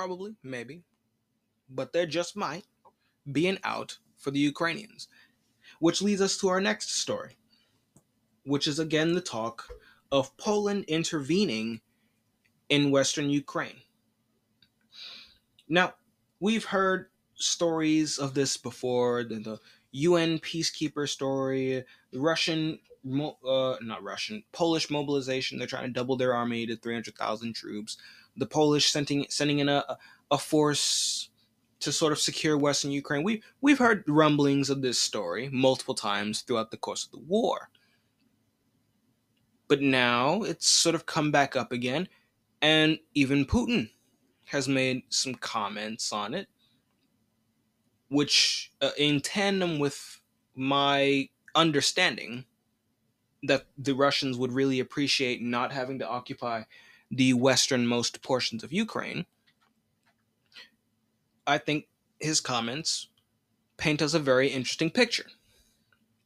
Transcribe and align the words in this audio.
probably, 0.00 0.34
maybe, 0.42 0.82
but 1.68 1.92
there 1.92 2.06
just 2.06 2.34
might 2.34 2.64
be 3.30 3.46
an 3.46 3.58
out 3.62 3.98
for 4.16 4.30
the 4.30 4.38
Ukrainians. 4.38 5.08
Which 5.78 6.00
leads 6.00 6.22
us 6.22 6.38
to 6.38 6.48
our 6.48 6.58
next 6.60 6.92
story, 6.92 7.36
which 8.44 8.66
is 8.66 8.78
again 8.78 9.12
the 9.12 9.20
talk 9.20 9.68
of 10.10 10.34
Poland 10.38 10.86
intervening 10.88 11.82
in 12.70 12.90
Western 12.90 13.28
Ukraine. 13.28 13.82
Now, 15.68 15.92
we've 16.40 16.64
heard 16.64 17.10
stories 17.34 18.16
of 18.16 18.32
this 18.32 18.56
before 18.56 19.22
the, 19.22 19.34
the 19.34 19.60
UN 19.92 20.38
peacekeeper 20.38 21.06
story, 21.06 21.84
the 22.10 22.20
Russian, 22.20 22.78
uh, 23.06 23.76
not 23.82 24.02
Russian, 24.02 24.44
Polish 24.52 24.88
mobilization. 24.90 25.58
They're 25.58 25.66
trying 25.66 25.88
to 25.88 25.92
double 25.92 26.16
their 26.16 26.32
army 26.32 26.66
to 26.66 26.76
300,000 26.76 27.54
troops. 27.54 27.98
The 28.36 28.46
Polish 28.46 28.90
sending, 28.90 29.26
sending 29.28 29.58
in 29.58 29.68
a, 29.68 29.98
a 30.30 30.38
force 30.38 31.30
to 31.80 31.92
sort 31.92 32.12
of 32.12 32.18
secure 32.18 32.58
Western 32.58 32.90
Ukraine. 32.90 33.22
We, 33.22 33.42
we've 33.60 33.78
heard 33.78 34.04
rumblings 34.06 34.70
of 34.70 34.82
this 34.82 34.98
story 34.98 35.48
multiple 35.50 35.94
times 35.94 36.42
throughout 36.42 36.70
the 36.70 36.76
course 36.76 37.04
of 37.04 37.10
the 37.10 37.18
war. 37.18 37.70
But 39.68 39.80
now 39.80 40.42
it's 40.42 40.68
sort 40.68 40.94
of 40.94 41.06
come 41.06 41.30
back 41.30 41.56
up 41.56 41.72
again, 41.72 42.08
and 42.60 42.98
even 43.14 43.46
Putin 43.46 43.90
has 44.46 44.68
made 44.68 45.02
some 45.08 45.34
comments 45.34 46.12
on 46.12 46.34
it 46.34 46.48
which 48.10 48.72
uh, 48.82 48.90
in 48.98 49.20
tandem 49.20 49.78
with 49.78 50.20
my 50.54 51.28
understanding 51.54 52.44
that 53.44 53.66
the 53.78 53.94
Russians 53.94 54.36
would 54.36 54.52
really 54.52 54.80
appreciate 54.80 55.40
not 55.40 55.72
having 55.72 55.98
to 56.00 56.08
occupy 56.08 56.64
the 57.10 57.32
westernmost 57.32 58.22
portions 58.22 58.62
of 58.62 58.72
Ukraine, 58.72 59.26
I 61.46 61.58
think 61.58 61.88
his 62.20 62.40
comments 62.40 63.08
paint 63.76 64.02
us 64.02 64.14
a 64.14 64.18
very 64.18 64.48
interesting 64.48 64.90
picture. 64.90 65.26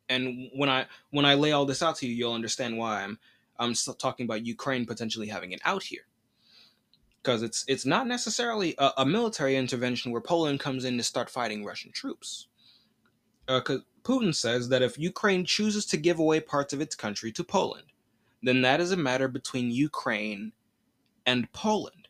And 0.08 0.50
when 0.54 0.68
I 0.68 0.86
when 1.10 1.24
I 1.24 1.34
lay 1.34 1.52
all 1.52 1.64
this 1.64 1.82
out 1.82 1.96
to 1.96 2.06
you, 2.06 2.14
you'll 2.14 2.34
understand 2.34 2.76
why 2.76 3.02
I'm 3.02 3.18
I'm 3.58 3.74
talking 3.98 4.24
about 4.24 4.44
Ukraine 4.44 4.84
potentially 4.84 5.28
having 5.28 5.54
an 5.54 5.60
out 5.64 5.84
here 5.84 6.06
because 7.24 7.42
it's 7.42 7.64
it's 7.66 7.86
not 7.86 8.06
necessarily 8.06 8.74
a, 8.78 8.90
a, 8.98 9.06
military 9.06 9.56
intervention 9.56 10.12
where 10.12 10.20
Poland 10.20 10.60
comes 10.60 10.84
in 10.84 10.98
to 10.98 11.02
start 11.02 11.30
fighting 11.30 11.64
Russian 11.64 11.90
troops. 11.90 12.48
Because 13.46 13.80
uh, 13.80 14.02
Putin 14.02 14.34
says 14.34 14.68
that 14.68 14.82
if 14.82 14.98
Ukraine 14.98 15.44
chooses 15.44 15.86
to 15.86 15.96
give 15.96 16.18
away 16.18 16.40
parts 16.40 16.72
of 16.72 16.80
its 16.80 16.94
country 16.94 17.32
to 17.32 17.44
Poland, 17.44 17.86
then 18.42 18.62
that 18.62 18.80
is 18.80 18.92
a 18.92 18.96
matter 18.96 19.28
between 19.28 19.70
Ukraine 19.70 20.52
and 21.26 21.50
Poland. 21.52 22.08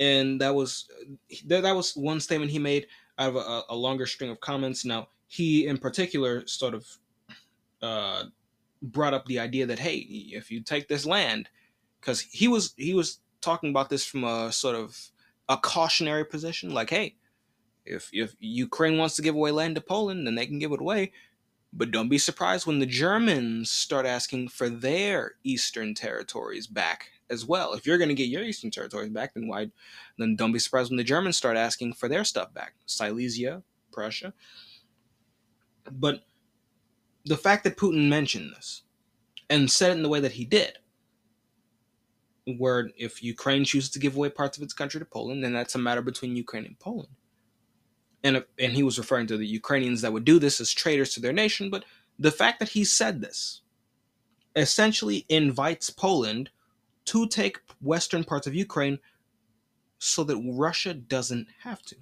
And 0.00 0.40
that 0.40 0.54
was 0.54 0.88
that, 1.46 1.74
was 1.74 1.94
one 1.94 2.20
statement 2.20 2.50
he 2.50 2.58
made 2.58 2.86
out 3.18 3.30
of 3.30 3.36
a, 3.36 3.62
a 3.68 3.76
longer 3.76 4.06
string 4.06 4.30
of 4.30 4.40
comments. 4.40 4.84
Now 4.84 5.08
he, 5.28 5.66
in 5.66 5.78
particular, 5.78 6.46
sort 6.46 6.74
of 6.74 6.86
uh, 7.80 8.24
brought 8.82 9.14
up 9.14 9.26
the 9.26 9.38
idea 9.38 9.66
that 9.66 9.78
hey, 9.78 9.96
if 9.96 10.50
you 10.50 10.62
take 10.62 10.88
this 10.88 11.06
land 11.06 11.48
because 12.00 12.20
he 12.20 12.48
was 12.48 12.74
he 12.76 12.94
was 12.94 13.20
talking 13.40 13.70
about 13.70 13.88
this 13.88 14.04
from 14.04 14.24
a 14.24 14.50
sort 14.50 14.74
of 14.74 14.98
a 15.48 15.56
cautionary 15.56 16.24
position, 16.24 16.72
like, 16.72 16.90
hey, 16.90 17.16
if 17.84 18.10
if 18.12 18.34
Ukraine 18.40 18.98
wants 18.98 19.16
to 19.16 19.22
give 19.22 19.34
away 19.34 19.50
land 19.50 19.74
to 19.76 19.80
Poland, 19.80 20.26
then 20.26 20.34
they 20.34 20.46
can 20.46 20.58
give 20.58 20.72
it 20.72 20.80
away. 20.80 21.12
But 21.76 21.90
don't 21.90 22.08
be 22.08 22.18
surprised 22.18 22.66
when 22.66 22.78
the 22.78 22.86
Germans 22.86 23.70
start 23.70 24.06
asking 24.06 24.48
for 24.48 24.68
their 24.68 25.32
eastern 25.42 25.94
territories 25.94 26.68
back 26.68 27.10
as 27.28 27.44
well. 27.44 27.72
If 27.72 27.84
you're 27.84 27.98
going 27.98 28.10
to 28.10 28.14
get 28.14 28.28
your 28.28 28.44
eastern 28.44 28.70
territories 28.70 29.10
back, 29.10 29.34
then 29.34 29.48
why? 29.48 29.70
Then 30.16 30.36
don't 30.36 30.52
be 30.52 30.60
surprised 30.60 30.90
when 30.90 30.98
the 30.98 31.04
Germans 31.04 31.36
start 31.36 31.56
asking 31.56 31.94
for 31.94 32.08
their 32.08 32.22
stuff 32.22 32.54
back. 32.54 32.74
Silesia, 32.86 33.62
Prussia. 33.92 34.32
But 35.90 36.22
the 37.24 37.36
fact 37.36 37.64
that 37.64 37.76
Putin 37.76 38.08
mentioned 38.08 38.52
this 38.54 38.82
and 39.50 39.70
said 39.70 39.90
it 39.90 39.96
in 39.96 40.02
the 40.02 40.08
way 40.08 40.20
that 40.20 40.32
he 40.32 40.44
did 40.44 40.78
where 42.58 42.90
if 42.96 43.22
Ukraine 43.22 43.64
chooses 43.64 43.90
to 43.90 43.98
give 43.98 44.16
away 44.16 44.28
parts 44.28 44.56
of 44.56 44.62
its 44.62 44.74
country 44.74 45.00
to 45.00 45.06
Poland, 45.06 45.42
then 45.42 45.52
that's 45.52 45.74
a 45.74 45.78
matter 45.78 46.02
between 46.02 46.36
Ukraine 46.36 46.66
and 46.66 46.78
Poland. 46.78 47.08
And 48.24 48.44
and 48.58 48.72
he 48.72 48.82
was 48.82 48.98
referring 48.98 49.28
to 49.28 49.36
the 49.36 49.46
Ukrainians 49.46 50.00
that 50.00 50.12
would 50.12 50.24
do 50.24 50.40
this 50.40 50.60
as 50.60 50.72
traitors 50.72 51.12
to 51.14 51.20
their 51.20 51.32
nation, 51.32 51.70
but 51.70 51.84
the 52.18 52.32
fact 52.32 52.58
that 52.58 52.70
he 52.70 52.84
said 52.84 53.20
this 53.20 53.60
essentially 54.56 55.26
invites 55.28 55.90
Poland 55.90 56.50
to 57.06 57.28
take 57.28 57.60
western 57.82 58.24
parts 58.24 58.46
of 58.46 58.54
Ukraine 58.54 58.98
so 59.98 60.24
that 60.24 60.42
Russia 60.54 60.94
doesn't 60.94 61.48
have 61.60 61.82
to. 61.82 61.96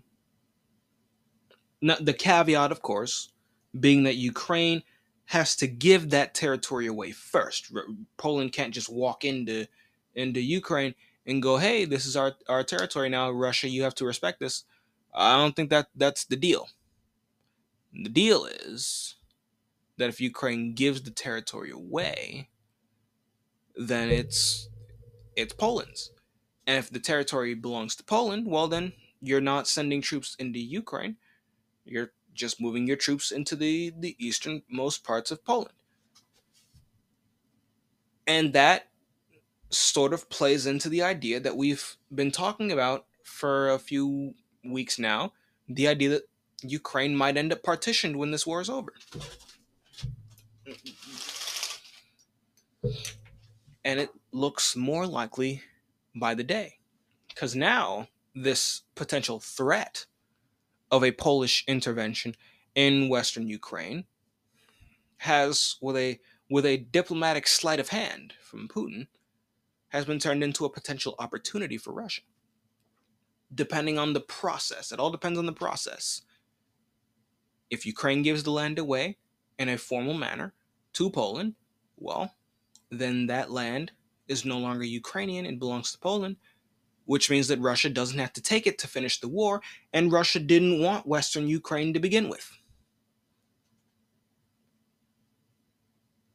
Now, 1.81 1.97
the 2.01 2.13
caveat, 2.13 2.71
of 2.71 2.83
course, 2.83 3.33
being 3.79 4.05
that 4.05 4.17
Ukraine 4.17 4.83
has 5.27 5.57
to 5.57 5.67
give 5.67 6.11
that 6.11 6.35
territory 6.35 6.87
away 6.87 7.11
first. 7.13 7.73
Poland 8.17 8.53
can't 8.53 8.75
just 8.75 8.89
walk 8.89 9.25
into 9.25 9.67
into 10.15 10.41
Ukraine 10.41 10.95
and 11.27 11.43
go, 11.43 11.57
"Hey, 11.57 11.85
this 11.85 12.07
is 12.07 12.17
our 12.17 12.37
our 12.49 12.63
territory 12.63 13.09
now, 13.09 13.31
Russia. 13.31 13.69
You 13.69 13.83
have 13.83 13.95
to 13.97 14.05
respect 14.05 14.41
this." 14.41 14.65
I 15.15 15.37
don't 15.37 15.55
think 15.55 15.71
that 15.71 15.89
that's 15.95 16.25
the 16.25 16.37
deal. 16.37 16.69
The 17.93 18.09
deal 18.09 18.47
is 18.47 19.17
that 19.99 20.09
if 20.09 20.21
Ukraine 20.21 20.75
gives 20.75 21.03
the 21.03 21.11
territory 21.11 21.71
away, 21.71 22.49
then 23.77 24.11
it's 24.11 24.69
it's 25.37 25.53
Poland's. 25.53 26.13
And 26.67 26.79
if 26.79 26.91
the 26.91 27.01
territory 27.01 27.55
belongs 27.55 27.97
to 27.97 28.05
Poland, 28.05 28.47
well 28.47 28.69
then 28.69 28.95
you're 29.21 29.41
not 29.41 29.69
sending 29.69 30.01
troops 30.03 30.35
into 30.39 30.59
Ukraine. 30.59 31.17
You're 31.85 32.13
just 32.35 32.61
moving 32.61 32.87
your 32.87 32.97
troops 32.97 33.31
into 33.31 33.57
the 33.57 33.93
the 33.99 34.17
easternmost 34.19 35.05
parts 35.05 35.31
of 35.31 35.45
Poland. 35.45 35.75
And 38.27 38.53
that 38.53 38.89
sort 39.71 40.13
of 40.13 40.29
plays 40.31 40.67
into 40.67 40.89
the 40.89 41.03
idea 41.03 41.41
that 41.41 41.57
we've 41.57 41.97
been 42.15 42.31
talking 42.31 42.71
about 42.71 43.07
for 43.25 43.71
a 43.71 43.79
few 43.79 44.35
weeks 44.65 44.99
now 44.99 45.33
the 45.69 45.89
idea 45.89 46.09
that 46.11 46.29
Ukraine 46.63 47.17
might 47.17 47.37
end 47.37 47.53
up 47.53 47.63
partitioned 47.63 48.17
when 48.17 48.31
this 48.31 48.47
war 48.47 48.61
is 48.61 48.71
over. 48.71 48.93
And 53.85 54.01
it 54.01 54.11
looks 54.33 54.77
more 54.77 55.07
likely 55.07 55.63
by 56.15 56.35
the 56.35 56.45
day. 56.45 56.79
Because 57.29 57.57
now, 57.57 58.09
this 58.35 58.83
potential 58.95 59.41
threat 59.41 60.07
of 60.91 61.03
a 61.03 61.13
Polish 61.13 61.65
intervention 61.67 62.35
in 62.75 63.09
Western 63.09 63.49
Ukraine 63.49 64.05
has, 65.19 65.77
with 65.81 65.97
a 65.97 66.21
with 66.51 66.67
a 66.67 66.77
diplomatic 66.77 67.47
sleight 67.47 67.81
of 67.81 67.89
hand 67.89 68.35
from 68.43 68.69
Putin, 68.69 69.07
has 69.89 70.05
been 70.05 70.19
turned 70.19 70.45
into 70.45 70.67
a 70.67 70.71
potential 70.71 71.15
opportunity 71.19 71.79
for 71.79 71.93
Russia. 71.95 72.21
Depending 73.55 73.99
on 73.99 74.13
the 74.13 74.21
process, 74.21 74.93
it 74.93 74.99
all 74.99 75.11
depends 75.11 75.39
on 75.39 75.47
the 75.47 75.53
process. 75.53 76.23
If 77.71 77.87
Ukraine 77.87 78.23
gives 78.23 78.43
the 78.43 78.51
land 78.51 78.79
away 78.79 79.19
in 79.59 79.69
a 79.69 79.79
formal 79.79 80.15
manner 80.15 80.55
to 80.95 81.11
Poland, 81.11 81.55
well, 81.99 82.35
then 82.91 83.27
that 83.27 83.51
land 83.51 83.93
is 84.29 84.45
no 84.45 84.59
longer 84.59 84.85
Ukrainian 84.85 85.47
and 85.47 85.59
belongs 85.59 85.93
to 85.93 85.99
Poland, 85.99 86.37
which 87.05 87.31
means 87.31 87.49
that 87.49 87.61
Russia 87.61 87.89
doesn't 87.89 88.19
have 88.19 88.33
to 88.35 88.43
take 88.43 88.67
it 88.67 88.79
to 88.79 88.89
finish 88.89 89.21
the 89.21 89.29
war, 89.29 89.61
and 89.93 90.13
Russia 90.13 90.39
didn't 90.39 90.81
want 90.81 91.07
Western 91.07 91.49
Ukraine 91.49 91.93
to 91.93 92.01
begin 92.01 92.29
with. 92.29 92.51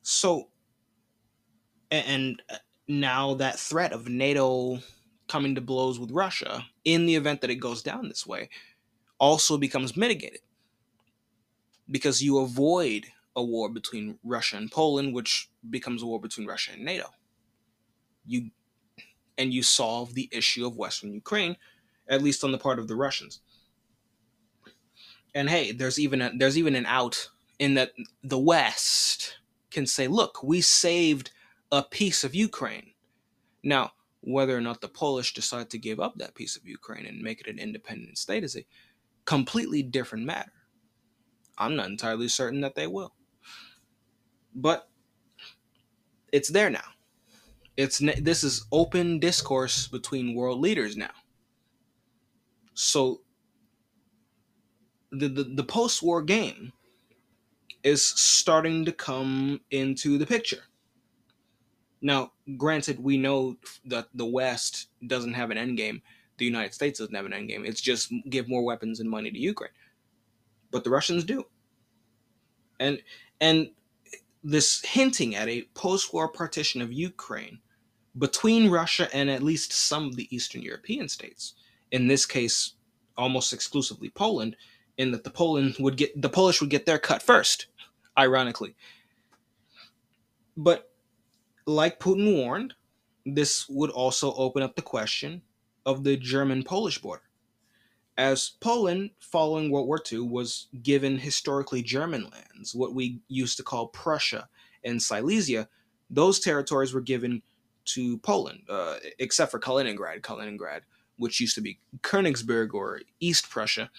So, 0.01 0.49
and 1.91 2.41
uh, 2.49 2.57
now 2.87 3.33
that 3.35 3.59
threat 3.59 3.91
of 3.91 4.07
NATO 4.07 4.79
coming 5.27 5.55
to 5.55 5.61
blows 5.61 5.99
with 5.99 6.11
Russia 6.11 6.65
in 6.85 7.05
the 7.05 7.15
event 7.15 7.41
that 7.41 7.49
it 7.49 7.55
goes 7.55 7.81
down 7.81 8.07
this 8.07 8.25
way 8.25 8.49
also 9.19 9.57
becomes 9.57 9.97
mitigated 9.97 10.41
because 11.89 12.21
you 12.21 12.39
avoid 12.39 13.07
a 13.35 13.43
war 13.43 13.69
between 13.69 14.17
Russia 14.23 14.57
and 14.57 14.71
Poland, 14.71 15.13
which 15.13 15.49
becomes 15.69 16.01
a 16.01 16.05
war 16.05 16.19
between 16.19 16.47
Russia 16.47 16.71
and 16.73 16.83
NATO. 16.83 17.09
You 18.25 18.49
and 19.37 19.53
you 19.53 19.61
solve 19.61 20.15
the 20.15 20.27
issue 20.31 20.65
of 20.65 20.75
Western 20.75 21.13
Ukraine, 21.13 21.55
at 22.09 22.23
least 22.23 22.43
on 22.43 22.51
the 22.51 22.57
part 22.57 22.79
of 22.79 22.87
the 22.87 22.95
Russians. 22.95 23.41
And 25.35 25.49
hey, 25.49 25.71
there's 25.71 25.99
even 25.99 26.21
a, 26.21 26.31
there's 26.35 26.57
even 26.57 26.75
an 26.75 26.87
out 26.87 27.29
in 27.59 27.75
that 27.75 27.91
the 28.23 28.39
West 28.39 29.37
can 29.69 29.85
say, 29.85 30.07
look, 30.07 30.41
we 30.41 30.61
saved 30.61 31.31
a 31.71 31.83
piece 31.83 32.23
of 32.23 32.33
Ukraine. 32.33 32.91
Now, 33.63 33.91
whether 34.27 34.57
or 34.57 34.61
not 34.61 34.81
the 34.81 34.89
Polish 34.89 35.33
decide 35.33 35.69
to 35.69 35.77
give 35.77 36.01
up 36.01 36.17
that 36.17 36.35
piece 36.35 36.57
of 36.57 36.67
Ukraine 36.67 37.05
and 37.05 37.21
make 37.21 37.39
it 37.39 37.47
an 37.47 37.59
independent 37.59 38.17
state 38.17 38.43
is 38.43 38.57
a 38.57 38.65
completely 39.23 39.81
different 39.81 40.25
matter. 40.25 40.51
I'm 41.57 41.77
not 41.77 41.87
entirely 41.87 42.27
certain 42.27 42.59
that 42.61 42.75
they 42.75 42.87
will. 42.87 43.13
But 44.53 44.89
it's 46.33 46.49
there 46.49 46.69
now. 46.69 46.83
It's 47.77 47.99
this 47.99 48.43
is 48.43 48.65
open 48.71 49.19
discourse 49.19 49.87
between 49.87 50.35
world 50.35 50.59
leaders 50.59 50.97
now. 50.97 51.11
So 52.73 53.21
the, 55.11 55.29
the, 55.29 55.43
the 55.43 55.63
post-war 55.63 56.21
game 56.21 56.73
is 57.81 58.05
starting 58.05 58.83
to 58.83 58.91
come 58.91 59.61
into 59.71 60.17
the 60.17 60.25
picture. 60.25 60.63
Now, 62.01 62.31
granted, 62.57 63.03
we 63.03 63.17
know 63.17 63.57
that 63.85 64.07
the 64.13 64.25
West 64.25 64.89
doesn't 65.07 65.33
have 65.33 65.51
an 65.51 65.57
endgame. 65.57 66.01
The 66.37 66.45
United 66.45 66.73
States 66.73 66.99
doesn't 66.99 67.15
have 67.15 67.25
an 67.25 67.31
endgame. 67.31 67.65
It's 67.65 67.81
just 67.81 68.13
give 68.29 68.47
more 68.47 68.63
weapons 68.63 68.99
and 68.99 69.09
money 69.09 69.31
to 69.31 69.39
Ukraine. 69.39 69.71
But 70.71 70.83
the 70.83 70.89
Russians 70.89 71.23
do. 71.23 71.45
And 72.79 73.01
and 73.41 73.71
this 74.43 74.81
hinting 74.81 75.35
at 75.35 75.49
a 75.49 75.63
post-war 75.73 76.27
partition 76.27 76.81
of 76.81 76.93
Ukraine 76.93 77.59
between 78.17 78.69
Russia 78.69 79.09
and 79.13 79.29
at 79.29 79.43
least 79.43 79.73
some 79.73 80.05
of 80.05 80.15
the 80.15 80.33
Eastern 80.35 80.61
European 80.61 81.09
states. 81.09 81.55
In 81.91 82.07
this 82.07 82.25
case, 82.25 82.73
almost 83.17 83.53
exclusively 83.53 84.09
Poland, 84.09 84.55
in 84.97 85.11
that 85.11 85.23
the 85.23 85.29
Poland 85.29 85.75
would 85.79 85.97
get 85.97 86.19
the 86.21 86.29
Polish 86.29 86.61
would 86.61 86.69
get 86.69 86.85
their 86.85 86.99
cut 86.99 87.23
first, 87.23 87.67
ironically. 88.17 88.75
But 90.55 90.91
like 91.67 91.99
Putin 91.99 92.33
warned, 92.33 92.73
this 93.25 93.67
would 93.69 93.91
also 93.91 94.33
open 94.33 94.63
up 94.63 94.75
the 94.75 94.81
question 94.81 95.41
of 95.85 96.03
the 96.03 96.17
German 96.17 96.63
Polish 96.63 96.97
border. 96.99 97.23
As 98.17 98.53
Poland, 98.61 99.11
following 99.19 99.69
World 99.69 99.87
War 99.87 100.01
II, 100.11 100.21
was 100.21 100.67
given 100.81 101.19
historically 101.19 101.83
German 101.83 102.29
lands, 102.31 102.73
what 102.73 102.95
we 102.95 103.19
used 103.27 103.57
to 103.57 103.63
call 103.63 103.89
Prussia 103.89 104.49
and 104.83 105.01
Silesia, 105.01 105.67
those 106.09 106.39
territories 106.39 106.93
were 106.93 107.01
given 107.01 107.43
to 107.85 108.17
Poland, 108.19 108.61
uh, 108.69 108.95
except 109.19 109.51
for 109.51 109.59
Kaliningrad. 109.59 110.21
Kaliningrad, 110.21 110.81
which 111.17 111.39
used 111.39 111.55
to 111.55 111.61
be 111.61 111.79
Königsberg 112.01 112.73
or 112.73 113.01
East 113.19 113.49
Prussia, 113.49 113.91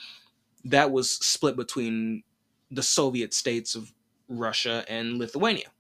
that 0.64 0.90
was 0.90 1.10
split 1.10 1.56
between 1.56 2.24
the 2.70 2.82
Soviet 2.82 3.32
states 3.32 3.74
of 3.74 3.92
Russia 4.28 4.84
and 4.88 5.18
Lithuania. 5.18 5.70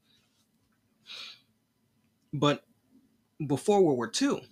But 2.32 2.64
before 3.46 3.82
World 3.82 3.96
War 3.96 4.12
II, 4.20 4.48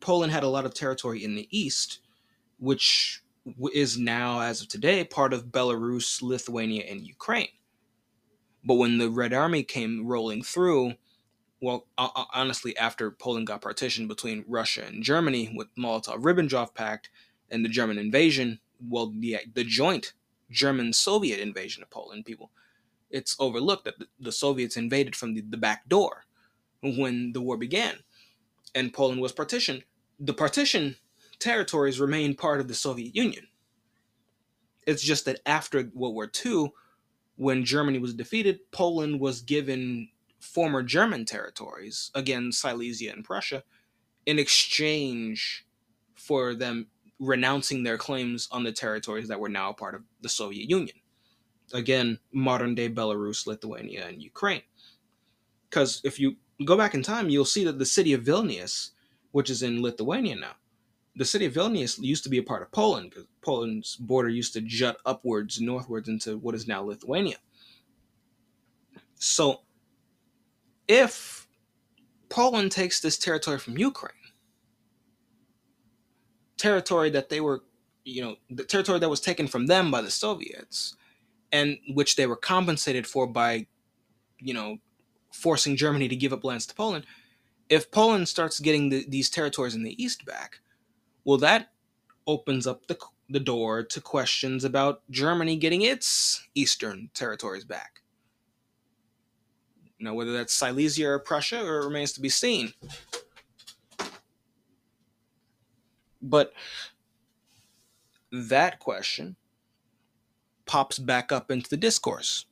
Poland 0.00 0.32
had 0.32 0.42
a 0.42 0.48
lot 0.48 0.64
of 0.64 0.74
territory 0.74 1.22
in 1.24 1.34
the 1.34 1.48
east, 1.50 2.00
which 2.58 3.22
is 3.74 3.98
now, 3.98 4.40
as 4.40 4.60
of 4.60 4.68
today, 4.68 5.04
part 5.04 5.32
of 5.32 5.46
Belarus, 5.46 6.22
Lithuania, 6.22 6.84
and 6.84 7.06
Ukraine. 7.06 7.48
But 8.64 8.74
when 8.74 8.98
the 8.98 9.10
Red 9.10 9.32
Army 9.32 9.62
came 9.62 10.06
rolling 10.06 10.42
through, 10.42 10.94
well, 11.60 11.86
honestly, 11.96 12.76
after 12.76 13.10
Poland 13.10 13.46
got 13.46 13.62
partitioned 13.62 14.08
between 14.08 14.44
Russia 14.46 14.84
and 14.86 15.02
Germany 15.02 15.52
with 15.54 15.74
Molotov-Ribbentrop 15.76 16.74
Pact 16.74 17.10
and 17.50 17.64
the 17.64 17.68
German 17.68 17.98
invasion, 17.98 18.60
well, 18.86 19.12
the 19.14 19.38
the 19.52 19.64
joint 19.64 20.14
German-Soviet 20.50 21.38
invasion 21.38 21.82
of 21.82 21.90
Poland, 21.90 22.24
people, 22.24 22.50
it's 23.10 23.36
overlooked 23.38 23.84
that 23.84 23.94
the 24.18 24.32
Soviets 24.32 24.76
invaded 24.76 25.16
from 25.16 25.34
the, 25.34 25.42
the 25.42 25.56
back 25.56 25.88
door 25.88 26.24
when 26.82 27.32
the 27.32 27.40
war 27.40 27.56
began, 27.56 27.98
and 28.74 28.92
Poland 28.92 29.20
was 29.20 29.32
partitioned. 29.32 29.84
The 30.18 30.34
partition 30.34 30.96
territories 31.38 32.00
remained 32.00 32.38
part 32.38 32.60
of 32.60 32.68
the 32.68 32.74
Soviet 32.74 33.14
Union. 33.14 33.48
It's 34.86 35.02
just 35.02 35.24
that 35.24 35.40
after 35.44 35.90
World 35.94 36.14
War 36.14 36.30
II, 36.44 36.72
when 37.36 37.64
Germany 37.64 37.98
was 37.98 38.14
defeated, 38.14 38.70
Poland 38.70 39.20
was 39.20 39.40
given 39.40 40.08
former 40.40 40.82
German 40.82 41.24
territories, 41.24 42.10
again, 42.14 42.52
Silesia 42.52 43.12
and 43.12 43.24
Prussia, 43.24 43.62
in 44.26 44.38
exchange 44.38 45.66
for 46.14 46.54
them 46.54 46.88
renouncing 47.18 47.82
their 47.82 47.98
claims 47.98 48.48
on 48.50 48.64
the 48.64 48.72
territories 48.72 49.28
that 49.28 49.40
were 49.40 49.48
now 49.48 49.72
part 49.72 49.94
of 49.94 50.02
the 50.22 50.28
Soviet 50.28 50.68
Union. 50.68 50.96
Again, 51.72 52.18
modern 52.32 52.74
day 52.74 52.88
Belarus, 52.88 53.46
Lithuania, 53.46 54.06
and 54.08 54.22
Ukraine. 54.22 54.62
Because 55.68 56.00
if 56.04 56.18
you 56.18 56.36
go 56.64 56.76
back 56.76 56.94
in 56.94 57.02
time, 57.02 57.28
you'll 57.28 57.44
see 57.44 57.64
that 57.64 57.78
the 57.78 57.86
city 57.86 58.12
of 58.12 58.24
Vilnius, 58.24 58.90
which 59.32 59.50
is 59.50 59.62
in 59.62 59.82
Lithuania 59.82 60.36
now, 60.36 60.54
the 61.16 61.24
city 61.24 61.44
of 61.44 61.54
Vilnius 61.54 61.98
used 62.00 62.24
to 62.24 62.30
be 62.30 62.38
a 62.38 62.42
part 62.42 62.62
of 62.62 62.70
Poland 62.72 63.10
because 63.10 63.26
Poland's 63.42 63.96
border 63.96 64.28
used 64.28 64.52
to 64.54 64.60
jut 64.60 64.98
upwards, 65.04 65.60
northwards 65.60 66.08
into 66.08 66.38
what 66.38 66.54
is 66.54 66.66
now 66.66 66.82
Lithuania. 66.82 67.36
So 69.16 69.60
if 70.88 71.46
Poland 72.28 72.72
takes 72.72 73.00
this 73.00 73.18
territory 73.18 73.58
from 73.58 73.78
Ukraine, 73.78 74.14
territory 76.56 77.10
that 77.10 77.28
they 77.28 77.40
were, 77.40 77.62
you 78.04 78.22
know, 78.22 78.36
the 78.50 78.64
territory 78.64 78.98
that 78.98 79.08
was 79.08 79.20
taken 79.20 79.46
from 79.46 79.66
them 79.66 79.90
by 79.90 80.00
the 80.00 80.10
Soviets, 80.10 80.96
and 81.52 81.78
which 81.88 82.16
they 82.16 82.26
were 82.26 82.36
compensated 82.36 83.06
for 83.06 83.26
by, 83.26 83.66
you 84.38 84.54
know, 84.54 84.78
forcing 85.32 85.76
Germany 85.76 86.08
to 86.08 86.16
give 86.16 86.32
up 86.32 86.44
lands 86.44 86.66
to 86.66 86.74
Poland. 86.74 87.06
If 87.68 87.90
Poland 87.90 88.28
starts 88.28 88.60
getting 88.60 88.88
the, 88.88 89.04
these 89.08 89.30
territories 89.30 89.74
in 89.74 89.82
the 89.82 90.02
east 90.02 90.24
back, 90.24 90.60
well, 91.24 91.38
that 91.38 91.72
opens 92.26 92.66
up 92.66 92.86
the 92.86 92.98
the 93.30 93.40
door 93.40 93.84
to 93.84 94.00
questions 94.00 94.64
about 94.64 95.02
Germany 95.08 95.56
getting 95.56 95.82
its 95.82 96.48
eastern 96.54 97.10
territories 97.14 97.64
back. 97.64 98.02
Know, 100.00 100.14
whether 100.14 100.32
that's 100.32 100.54
Silesia 100.54 101.10
or 101.10 101.18
Prussia, 101.18 101.62
or 101.62 101.84
remains 101.84 102.12
to 102.12 102.22
be 102.22 102.30
seen. 102.30 102.72
But 106.22 106.52
that 108.32 108.78
question 108.78 109.36
pops 110.70 111.00
back 111.00 111.32
up 111.32 111.50
into 111.50 111.68
the 111.68 111.76
discourse. 111.76 112.46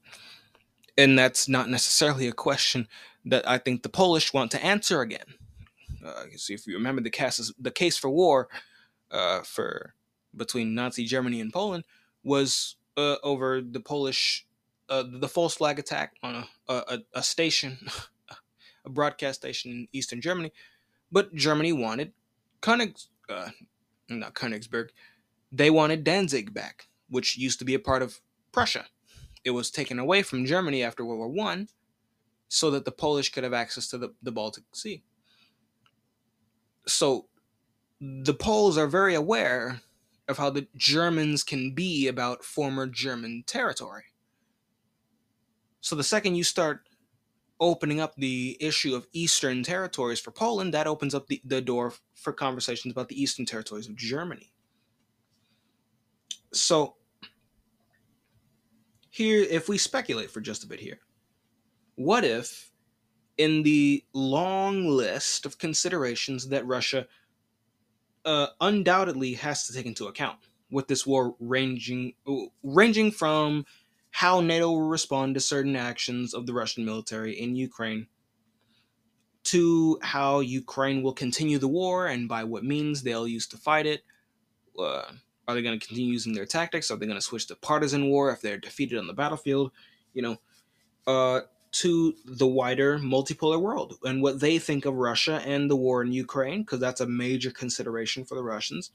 And 0.97 1.17
that's 1.17 1.49
not 1.49 1.69
necessarily 1.69 2.27
a 2.27 2.33
question 2.33 2.89
that 3.25 3.49
I 3.49 3.59
think 3.59 3.85
the 3.85 3.89
Polish 3.89 4.33
want 4.33 4.51
to 4.51 4.65
answer 4.65 5.03
again. 5.03 5.35
Uh, 6.05 6.25
so 6.35 6.53
if 6.53 6.67
you 6.67 6.75
remember 6.75 7.01
the 7.01 7.11
case, 7.11 7.53
the 7.61 7.71
case 7.71 7.97
for 7.97 8.11
war 8.11 8.49
uh, 9.13 9.43
for 9.43 9.95
between 10.37 10.75
Nazi 10.75 11.05
Germany 11.05 11.41
and 11.41 11.53
Poland 11.53 11.85
was 12.25 12.75
uh, 12.97 13.17
over 13.23 13.61
the 13.61 13.79
Polish 13.79 14.49
uh, 14.89 15.05
the 15.07 15.29
false 15.29 15.55
flag 15.55 15.79
attack 15.79 16.15
on 16.23 16.35
a, 16.69 16.75
a, 16.75 16.99
a 17.15 17.23
station, 17.23 17.79
a 18.85 18.91
broadcast 18.91 19.39
station 19.39 19.71
in 19.71 19.89
eastern 19.93 20.21
Germany, 20.21 20.53
but 21.13 21.33
Germany 21.35 21.73
wanted 21.73 22.13
Königs, 22.63 23.07
uh, 23.29 23.51
not 24.09 24.35
Königsberg, 24.35 24.89
they 25.53 25.71
wanted 25.71 26.03
Danzig 26.03 26.53
back, 26.53 26.88
which 27.09 27.37
used 27.37 27.59
to 27.59 27.65
be 27.65 27.75
a 27.75 27.79
part 27.79 28.03
of 28.03 28.21
Prussia. 28.53 28.87
It 29.45 29.51
was 29.51 29.71
taken 29.71 29.99
away 29.99 30.23
from 30.23 30.47
Germany 30.47 30.83
after 30.83 31.05
World 31.05 31.19
War 31.19 31.29
One, 31.29 31.69
so 32.49 32.71
that 32.71 32.85
the 32.85 32.93
Polish 32.93 33.31
could 33.31 33.45
have 33.45 33.53
access 33.53 33.89
to 33.89 33.99
the, 33.99 34.15
the 34.23 34.33
Baltic 34.33 34.65
Sea. 34.73 35.03
So 36.87 37.29
the 38.01 38.35
Poles 38.35 38.79
are 38.79 38.87
very 38.87 39.15
aware 39.15 39.81
of 40.29 40.39
how 40.39 40.51
the 40.51 40.67
Germans 40.77 41.43
can 41.43 41.75
be 41.75 42.09
about 42.09 42.45
former 42.45 42.87
German 42.87 43.45
territory. 43.47 44.05
So 45.81 45.97
the 45.97 46.05
second 46.05 46.35
you 46.35 46.45
start 46.45 46.89
opening 47.61 48.01
up 48.01 48.15
the 48.15 48.57
issue 48.61 48.95
of 48.95 49.09
eastern 49.13 49.63
territories 49.63 50.21
for 50.21 50.31
Poland, 50.31 50.73
that 50.75 50.87
opens 50.87 51.15
up 51.15 51.27
the, 51.27 51.41
the 51.45 51.61
door 51.61 51.93
for 52.15 52.33
conversations 52.33 52.93
about 52.93 53.09
the 53.09 53.21
eastern 53.21 53.45
territories 53.45 53.89
of 53.89 53.97
Germany. 53.97 54.53
So 56.53 56.95
here, 59.11 59.47
if 59.49 59.69
we 59.69 59.79
speculate 59.79 60.31
for 60.31 60.41
just 60.41 60.65
a 60.65 60.67
bit 60.67 60.81
here, 60.81 61.01
what 61.95 62.25
if 62.25 62.71
in 63.37 63.63
the 63.63 64.05
long 64.13 64.89
list 64.89 65.47
of 65.47 65.59
considerations 65.59 66.49
that 66.49 66.67
Russia 66.67 67.07
uh, 68.25 68.49
undoubtedly 68.61 69.35
has 69.35 69.67
to 69.67 69.73
take 69.73 69.87
into 69.87 70.07
account 70.07 70.39
with 70.71 70.89
this 70.89 71.07
war 71.07 71.35
ranging 71.41 72.13
ranging 72.63 73.11
from 73.11 73.65
how 74.11 74.41
NATO 74.41 74.71
will 74.71 74.89
respond 74.89 75.35
to 75.35 75.41
certain 75.41 75.77
actions 75.77 76.35
of 76.35 76.47
the 76.47 76.53
Russian 76.53 76.85
military 76.85 77.39
in 77.39 77.57
Ukraine, 77.57 78.07
to 79.45 79.99
how 80.03 80.41
Ukraine 80.41 81.03
will 81.03 81.13
continue 81.13 81.59
the 81.59 81.69
war 81.69 82.07
and 82.07 82.29
by 82.29 82.45
what 82.45 82.65
means 82.65 83.03
they'll 83.03 83.29
use 83.29 83.47
to 83.49 83.57
fight 83.57 83.87
it. 83.87 84.03
Uh, 84.79 85.13
are 85.49 85.55
they 85.55 85.63
going 85.63 85.79
to 85.81 85.85
continue 85.85 86.13
using 86.13 86.35
their 86.35 86.47
tactics? 86.47 86.91
Are 86.91 86.97
they 86.97 87.07
going 87.07 87.19
to 87.19 87.25
switch 87.25 87.47
to 87.47 87.57
partisan 87.57 88.11
war 88.11 88.31
if 88.31 88.43
they're 88.43 88.59
defeated 88.59 88.99
on 88.99 89.07
the 89.07 89.15
battlefield? 89.15 89.73
You 90.13 90.23
know, 90.23 90.37
uh, 91.07 91.41
to 91.71 92.15
the 92.25 92.47
wider 92.47 92.99
multipolar 92.99 93.61
world 93.61 93.95
and 94.05 94.23
what 94.23 94.41
they 94.41 94.59
think 94.59 94.85
of 94.85 94.95
Russia 94.95 95.43
and 95.45 95.71
the 95.71 95.77
war 95.77 96.03
in 96.03 96.13
Ukraine, 96.13 96.63
because 96.63 96.81
that's 96.81 97.01
a 97.01 97.07
major 97.07 97.51
consideration 97.51 98.25
for 98.25 98.35
the 98.35 98.43
Russians 98.43 98.91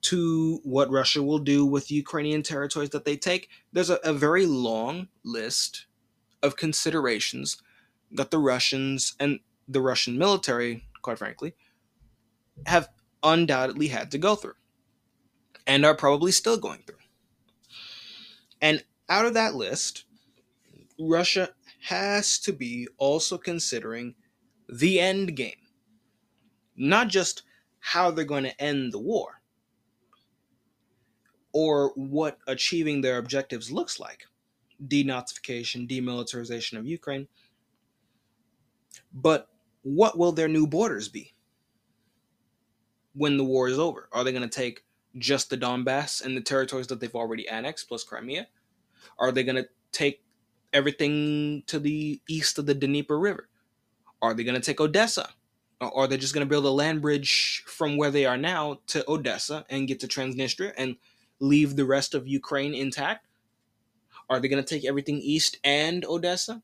to 0.00 0.60
what 0.62 0.90
Russia 0.90 1.22
will 1.22 1.40
do 1.40 1.66
with 1.66 1.90
Ukrainian 1.90 2.42
territories 2.42 2.90
that 2.90 3.04
they 3.04 3.16
take, 3.16 3.48
there's 3.72 3.90
a, 3.90 3.98
a 4.04 4.12
very 4.12 4.46
long 4.46 5.08
list 5.24 5.86
of 6.42 6.56
considerations 6.56 7.60
that 8.12 8.30
the 8.30 8.38
Russians 8.38 9.14
and 9.18 9.40
the 9.66 9.80
Russian 9.80 10.16
military, 10.16 10.84
quite 11.02 11.18
frankly, 11.18 11.54
have 12.66 12.88
undoubtedly 13.22 13.88
had 13.88 14.12
to 14.12 14.18
go 14.18 14.36
through 14.36 14.54
and 15.68 15.84
are 15.84 15.94
probably 15.94 16.32
still 16.32 16.56
going 16.56 16.82
through. 16.86 16.96
And 18.60 18.82
out 19.08 19.26
of 19.26 19.34
that 19.34 19.54
list, 19.54 20.04
Russia 20.98 21.50
has 21.82 22.38
to 22.40 22.52
be 22.52 22.88
also 22.96 23.38
considering 23.38 24.14
the 24.68 24.98
end 24.98 25.36
game, 25.36 25.68
not 26.76 27.08
just 27.08 27.42
how 27.78 28.10
they're 28.10 28.24
going 28.24 28.44
to 28.44 28.60
end 28.60 28.92
the 28.92 28.98
war 28.98 29.40
or 31.52 31.92
what 31.94 32.38
achieving 32.46 33.00
their 33.00 33.18
objectives 33.18 33.70
looks 33.70 34.00
like 34.00 34.24
denazification, 34.86 35.88
demilitarization 35.88 36.78
of 36.78 36.86
Ukraine. 36.86 37.26
But 39.12 39.48
what 39.82 40.18
will 40.18 40.32
their 40.32 40.48
new 40.48 40.66
borders 40.66 41.08
be 41.08 41.34
when 43.14 43.36
the 43.36 43.44
war 43.44 43.68
is 43.68 43.78
over? 43.78 44.08
Are 44.12 44.24
they 44.24 44.32
going 44.32 44.48
to 44.48 44.48
take 44.48 44.84
just 45.16 45.50
the 45.50 45.56
Donbass 45.56 46.24
and 46.24 46.36
the 46.36 46.40
territories 46.40 46.86
that 46.88 47.00
they've 47.00 47.14
already 47.14 47.48
annexed 47.48 47.88
plus 47.88 48.04
Crimea? 48.04 48.48
Are 49.18 49.32
they 49.32 49.42
going 49.42 49.56
to 49.56 49.68
take 49.92 50.22
everything 50.72 51.62
to 51.66 51.78
the 51.78 52.20
east 52.28 52.58
of 52.58 52.66
the 52.66 52.74
Dnieper 52.74 53.18
River? 53.18 53.48
Are 54.20 54.34
they 54.34 54.44
going 54.44 54.54
to 54.54 54.60
take 54.60 54.80
Odessa? 54.80 55.30
Or 55.80 56.04
are 56.04 56.06
they 56.08 56.16
just 56.16 56.34
going 56.34 56.44
to 56.44 56.50
build 56.50 56.64
a 56.64 56.70
land 56.70 57.02
bridge 57.02 57.62
from 57.66 57.96
where 57.96 58.10
they 58.10 58.26
are 58.26 58.36
now 58.36 58.80
to 58.88 59.08
Odessa 59.08 59.64
and 59.70 59.86
get 59.86 60.00
to 60.00 60.08
Transnistria 60.08 60.72
and 60.76 60.96
leave 61.40 61.76
the 61.76 61.84
rest 61.84 62.14
of 62.14 62.26
Ukraine 62.26 62.74
intact? 62.74 63.26
Are 64.28 64.40
they 64.40 64.48
going 64.48 64.62
to 64.62 64.68
take 64.68 64.84
everything 64.84 65.18
east 65.18 65.58
and 65.64 66.04
Odessa? 66.04 66.62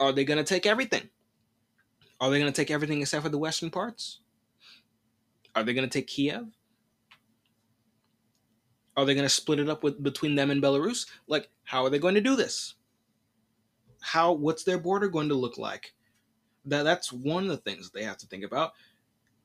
Are 0.00 0.12
they 0.12 0.24
going 0.24 0.38
to 0.38 0.44
take 0.44 0.66
everything? 0.66 1.10
Are 2.20 2.30
they 2.30 2.38
going 2.38 2.52
to 2.52 2.56
take 2.56 2.70
everything 2.70 3.00
except 3.00 3.22
for 3.22 3.28
the 3.28 3.38
western 3.38 3.70
parts? 3.70 4.20
Are 5.54 5.62
they 5.62 5.74
going 5.74 5.88
to 5.88 5.98
take 5.98 6.06
Kiev? 6.06 6.46
Are 8.96 9.04
they 9.04 9.14
going 9.14 9.26
to 9.26 9.30
split 9.30 9.58
it 9.58 9.68
up 9.68 9.82
with 9.82 10.02
between 10.02 10.34
them 10.34 10.50
and 10.50 10.62
Belarus? 10.62 11.06
Like, 11.26 11.50
how 11.64 11.84
are 11.84 11.90
they 11.90 11.98
going 11.98 12.14
to 12.14 12.20
do 12.20 12.36
this? 12.36 12.74
How 14.00 14.32
what's 14.32 14.64
their 14.64 14.78
border 14.78 15.08
going 15.08 15.28
to 15.28 15.34
look 15.34 15.58
like? 15.58 15.94
That 16.66 16.84
that's 16.84 17.12
one 17.12 17.44
of 17.44 17.50
the 17.50 17.56
things 17.56 17.90
they 17.90 18.04
have 18.04 18.18
to 18.18 18.26
think 18.26 18.44
about, 18.44 18.72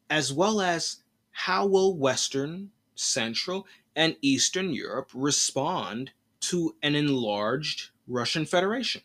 as 0.10 0.32
well 0.32 0.62
as 0.62 1.04
how 1.32 1.66
will 1.66 1.98
Western, 1.98 2.70
Central, 2.96 3.66
and 3.96 4.16
Eastern 4.22 4.74
Europe 4.74 5.10
respond 5.14 6.12
to 6.42 6.76
an 6.84 6.96
enlarged 6.96 7.90
Russian 8.08 8.46
Federation? 8.46 9.02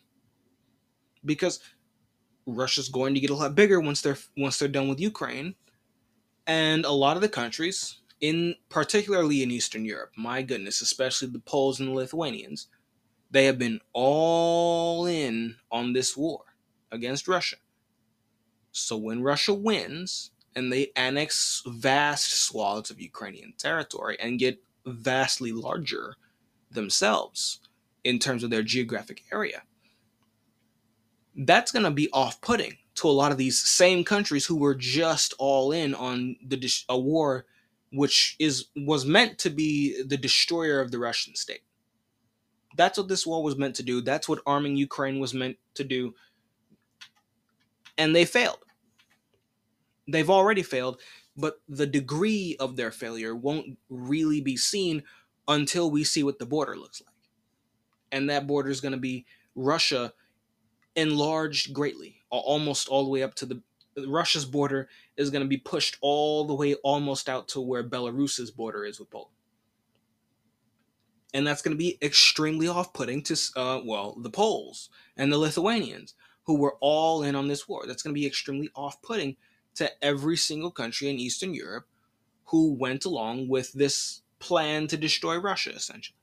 Because 1.24 1.60
Russia's 2.46 2.88
going 2.88 3.14
to 3.14 3.20
get 3.20 3.30
a 3.30 3.34
lot 3.34 3.54
bigger 3.54 3.80
once 3.80 4.02
they're 4.02 4.18
once 4.36 4.58
they're 4.58 4.68
done 4.68 4.88
with 4.88 5.00
Ukraine, 5.00 5.54
and 6.46 6.84
a 6.84 6.90
lot 6.90 7.16
of 7.16 7.22
the 7.22 7.28
countries, 7.28 8.00
in 8.20 8.54
particularly 8.68 9.42
in 9.42 9.50
Eastern 9.50 9.84
Europe, 9.84 10.12
my 10.16 10.42
goodness, 10.42 10.80
especially 10.80 11.28
the 11.28 11.38
Poles 11.40 11.80
and 11.80 11.88
the 11.88 11.92
Lithuanians, 11.92 12.68
they 13.30 13.46
have 13.46 13.58
been 13.58 13.80
all 13.92 15.06
in 15.06 15.56
on 15.70 15.92
this 15.92 16.16
war 16.16 16.44
against 16.92 17.28
Russia. 17.28 17.56
So 18.72 18.96
when 18.96 19.22
Russia 19.22 19.52
wins 19.52 20.30
and 20.54 20.72
they 20.72 20.92
annex 20.96 21.62
vast 21.66 22.30
swaths 22.30 22.90
of 22.90 23.00
Ukrainian 23.00 23.54
territory 23.58 24.16
and 24.20 24.38
get 24.38 24.62
vastly 24.86 25.52
larger 25.52 26.14
themselves 26.70 27.60
in 28.04 28.18
terms 28.18 28.44
of 28.44 28.50
their 28.50 28.62
geographic 28.62 29.24
area, 29.32 29.62
that's 31.36 31.72
going 31.72 31.84
to 31.84 31.90
be 31.90 32.08
off-putting 32.12 32.78
to 32.94 33.08
a 33.08 33.10
lot 33.10 33.32
of 33.32 33.38
these 33.38 33.58
same 33.58 34.04
countries 34.04 34.46
who 34.46 34.56
were 34.56 34.74
just 34.74 35.34
all 35.38 35.72
in 35.72 35.94
on 35.94 36.36
the 36.46 36.84
a 36.88 36.98
war 36.98 37.46
which 37.94 38.36
is 38.38 38.66
was 38.76 39.06
meant 39.06 39.38
to 39.38 39.50
be 39.50 40.02
the 40.02 40.16
destroyer 40.16 40.80
of 40.80 40.90
the 40.90 40.98
Russian 40.98 41.34
state. 41.36 41.62
That's 42.76 42.98
what 42.98 43.08
this 43.08 43.26
war 43.26 43.42
was 43.42 43.56
meant 43.56 43.76
to 43.76 43.84
do. 43.84 44.00
That's 44.00 44.28
what 44.28 44.40
arming 44.44 44.76
Ukraine 44.76 45.20
was 45.20 45.32
meant 45.32 45.58
to 45.74 45.84
do. 45.84 46.14
And 47.96 48.14
they 48.14 48.24
failed. 48.24 48.58
They've 50.08 50.28
already 50.28 50.62
failed, 50.62 51.00
but 51.36 51.60
the 51.68 51.86
degree 51.86 52.56
of 52.58 52.76
their 52.76 52.90
failure 52.90 53.34
won't 53.34 53.78
really 53.88 54.40
be 54.40 54.56
seen 54.56 55.04
until 55.46 55.90
we 55.90 56.04
see 56.04 56.22
what 56.22 56.38
the 56.38 56.46
border 56.46 56.76
looks 56.76 57.00
like. 57.00 57.14
And 58.10 58.28
that 58.28 58.46
border 58.46 58.70
is 58.70 58.80
going 58.80 58.92
to 58.92 58.98
be 58.98 59.24
Russia 59.54 60.12
enlarged 60.96 61.72
greatly, 61.72 62.22
almost 62.30 62.88
all 62.88 63.04
the 63.04 63.10
way 63.10 63.22
up 63.22 63.34
to 63.36 63.46
the 63.46 63.62
Russia's 64.06 64.44
border 64.44 64.88
is 65.16 65.30
going 65.30 65.42
to 65.42 65.48
be 65.48 65.56
pushed 65.56 65.96
all 66.00 66.44
the 66.44 66.54
way 66.54 66.74
almost 66.76 67.28
out 67.28 67.48
to 67.48 67.60
where 67.60 67.84
Belarus's 67.84 68.50
border 68.50 68.84
is 68.84 68.98
with 68.98 69.10
Poland. 69.10 69.30
And 71.32 71.46
that's 71.46 71.62
going 71.62 71.76
to 71.76 71.78
be 71.78 71.98
extremely 72.00 72.68
off 72.68 72.92
putting 72.92 73.22
to, 73.24 73.36
uh, 73.56 73.80
well, 73.84 74.16
the 74.20 74.30
Poles 74.30 74.88
and 75.16 75.32
the 75.32 75.38
Lithuanians 75.38 76.14
who 76.44 76.58
were 76.58 76.76
all 76.80 77.22
in 77.22 77.34
on 77.34 77.48
this 77.48 77.68
war. 77.68 77.84
That's 77.86 78.02
going 78.02 78.14
to 78.14 78.20
be 78.20 78.26
extremely 78.26 78.70
off 78.74 79.00
putting 79.02 79.36
to 79.76 79.90
every 80.04 80.36
single 80.36 80.70
country 80.70 81.08
in 81.08 81.18
Eastern 81.18 81.54
Europe 81.54 81.86
who 82.46 82.74
went 82.74 83.04
along 83.04 83.48
with 83.48 83.72
this 83.72 84.22
plan 84.38 84.86
to 84.88 84.96
destroy 84.96 85.36
Russia, 85.38 85.72
essentially. 85.72 86.16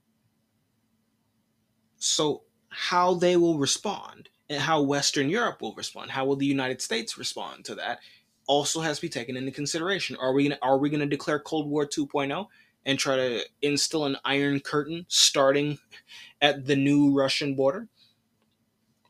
So, 1.98 2.44
how 2.70 3.16
they 3.16 3.36
will 3.36 3.58
respond 3.58 4.30
how 4.60 4.82
Western 4.82 5.30
Europe 5.30 5.62
will 5.62 5.74
respond, 5.76 6.12
how 6.12 6.26
will 6.26 6.36
the 6.36 6.46
United 6.46 6.82
States 6.82 7.18
respond 7.18 7.66
to 7.66 7.76
that, 7.76 8.00
also 8.48 8.82
has 8.82 8.98
to 8.98 9.04
be 9.04 9.10
taken 9.10 9.38
into 9.38 9.52
consideration. 9.52 10.18
Are 10.20 10.34
we 10.34 10.44
gonna 10.44 10.60
are 10.62 10.78
we 10.78 10.90
gonna 10.90 11.06
declare 11.06 11.40
Cold 11.40 11.70
War 11.70 11.88
2.0 11.88 12.48
and 12.86 13.00
try 13.00 13.16
to 13.16 13.42
instill 13.62 14.06
an 14.06 14.18
iron 14.26 14.60
curtain 14.60 15.06
starting 15.08 15.78
at 16.42 16.66
the 16.66 16.76
new 16.76 17.14
Russian 17.14 17.56
border? 17.56 17.88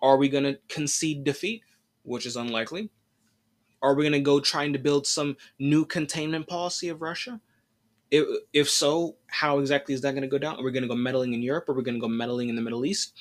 Are 0.02 0.18
we 0.18 0.30
gonna 0.30 0.58
concede 0.68 1.24
defeat, 1.24 1.64
which 2.04 2.26
is 2.26 2.36
unlikely? 2.36 2.90
Are 3.82 3.96
we 3.96 4.04
gonna 4.04 4.20
go 4.20 4.40
trying 4.40 4.74
to 4.74 4.80
build 4.80 5.08
some 5.08 5.38
new 5.58 5.86
containment 5.86 6.48
policy 6.48 6.90
of 6.90 7.02
Russia? 7.02 7.40
If, 8.12 8.28
if 8.52 8.70
so, 8.70 9.16
how 9.28 9.60
exactly 9.60 9.96
is 9.96 10.02
that 10.02 10.12
going 10.12 10.24
to 10.24 10.28
go 10.28 10.38
down? 10.38 10.60
Are 10.60 10.64
we 10.64 10.74
going 10.74 10.84
to 10.84 10.90
go 10.90 10.96
meddling 10.96 11.34
in 11.34 11.42
Europe? 11.42 11.70
Are 11.70 11.74
we 11.74 11.82
going 11.82 11.96
to 11.96 12.02
go 12.02 12.10
meddling 12.10 12.50
in 12.50 12.58
the 12.58 12.62
Middle 12.62 12.84
East? 12.84 13.14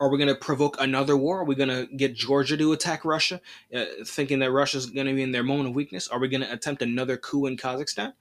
Are 0.00 0.08
we 0.08 0.18
going 0.18 0.28
to 0.28 0.34
provoke 0.34 0.76
another 0.80 1.16
war? 1.16 1.40
Are 1.40 1.44
we 1.44 1.54
going 1.54 1.68
to 1.68 1.86
get 1.96 2.14
Georgia 2.14 2.56
to 2.56 2.72
attack 2.72 3.04
Russia, 3.04 3.40
uh, 3.72 3.84
thinking 4.04 4.40
that 4.40 4.50
Russia's 4.50 4.86
going 4.86 5.06
to 5.06 5.14
be 5.14 5.22
in 5.22 5.32
their 5.32 5.44
moment 5.44 5.68
of 5.68 5.74
weakness? 5.74 6.08
Are 6.08 6.18
we 6.18 6.28
going 6.28 6.40
to 6.40 6.52
attempt 6.52 6.82
another 6.82 7.16
coup 7.16 7.46
in 7.46 7.56
Kazakhstan? 7.56 8.12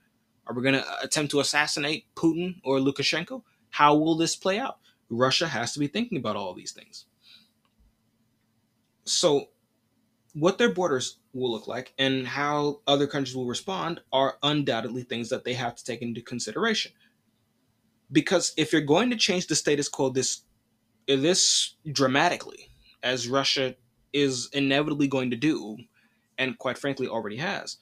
Are 0.46 0.54
we 0.54 0.62
going 0.62 0.76
to 0.76 1.02
attempt 1.02 1.32
to 1.32 1.40
assassinate 1.40 2.06
Putin 2.16 2.62
or 2.64 2.78
Lukashenko? 2.78 3.42
How 3.72 3.96
will 3.96 4.16
this 4.16 4.36
play 4.36 4.60
out? 4.60 4.78
Russia 5.10 5.48
has 5.48 5.74
to 5.74 5.80
be 5.80 5.88
thinking 5.88 6.18
about 6.18 6.36
all 6.36 6.54
these 6.54 6.72
things. 6.72 7.06
So, 9.06 9.50
what 10.34 10.58
their 10.58 10.74
borders 10.74 11.18
will 11.34 11.52
look 11.52 11.68
like 11.68 11.94
and 11.98 12.28
how 12.28 12.82
other 12.88 13.08
countries 13.08 13.36
will 13.36 13.46
respond 13.46 14.02
are 14.12 14.38
undoubtedly 14.42 15.04
things 15.04 15.30
that 15.30 15.44
they 15.44 15.54
have 15.54 15.76
to 15.76 15.84
take 15.84 16.02
into 16.02 16.22
consideration. 16.22 16.92
Because 18.12 18.54
if 18.58 18.72
you're 18.72 18.82
going 18.82 19.10
to 19.10 19.16
change 19.16 19.48
the 19.48 19.56
status 19.56 19.90
quo 19.90 20.10
this 20.10 20.42
this 21.08 21.76
dramatically, 21.92 22.70
as 23.02 23.28
Russia 23.28 23.76
is 24.12 24.50
inevitably 24.54 25.08
going 25.08 25.32
to 25.32 25.36
do, 25.36 25.78
and 26.38 26.58
quite 26.58 26.78
frankly 26.78 27.08
already 27.08 27.38
has, 27.38 27.78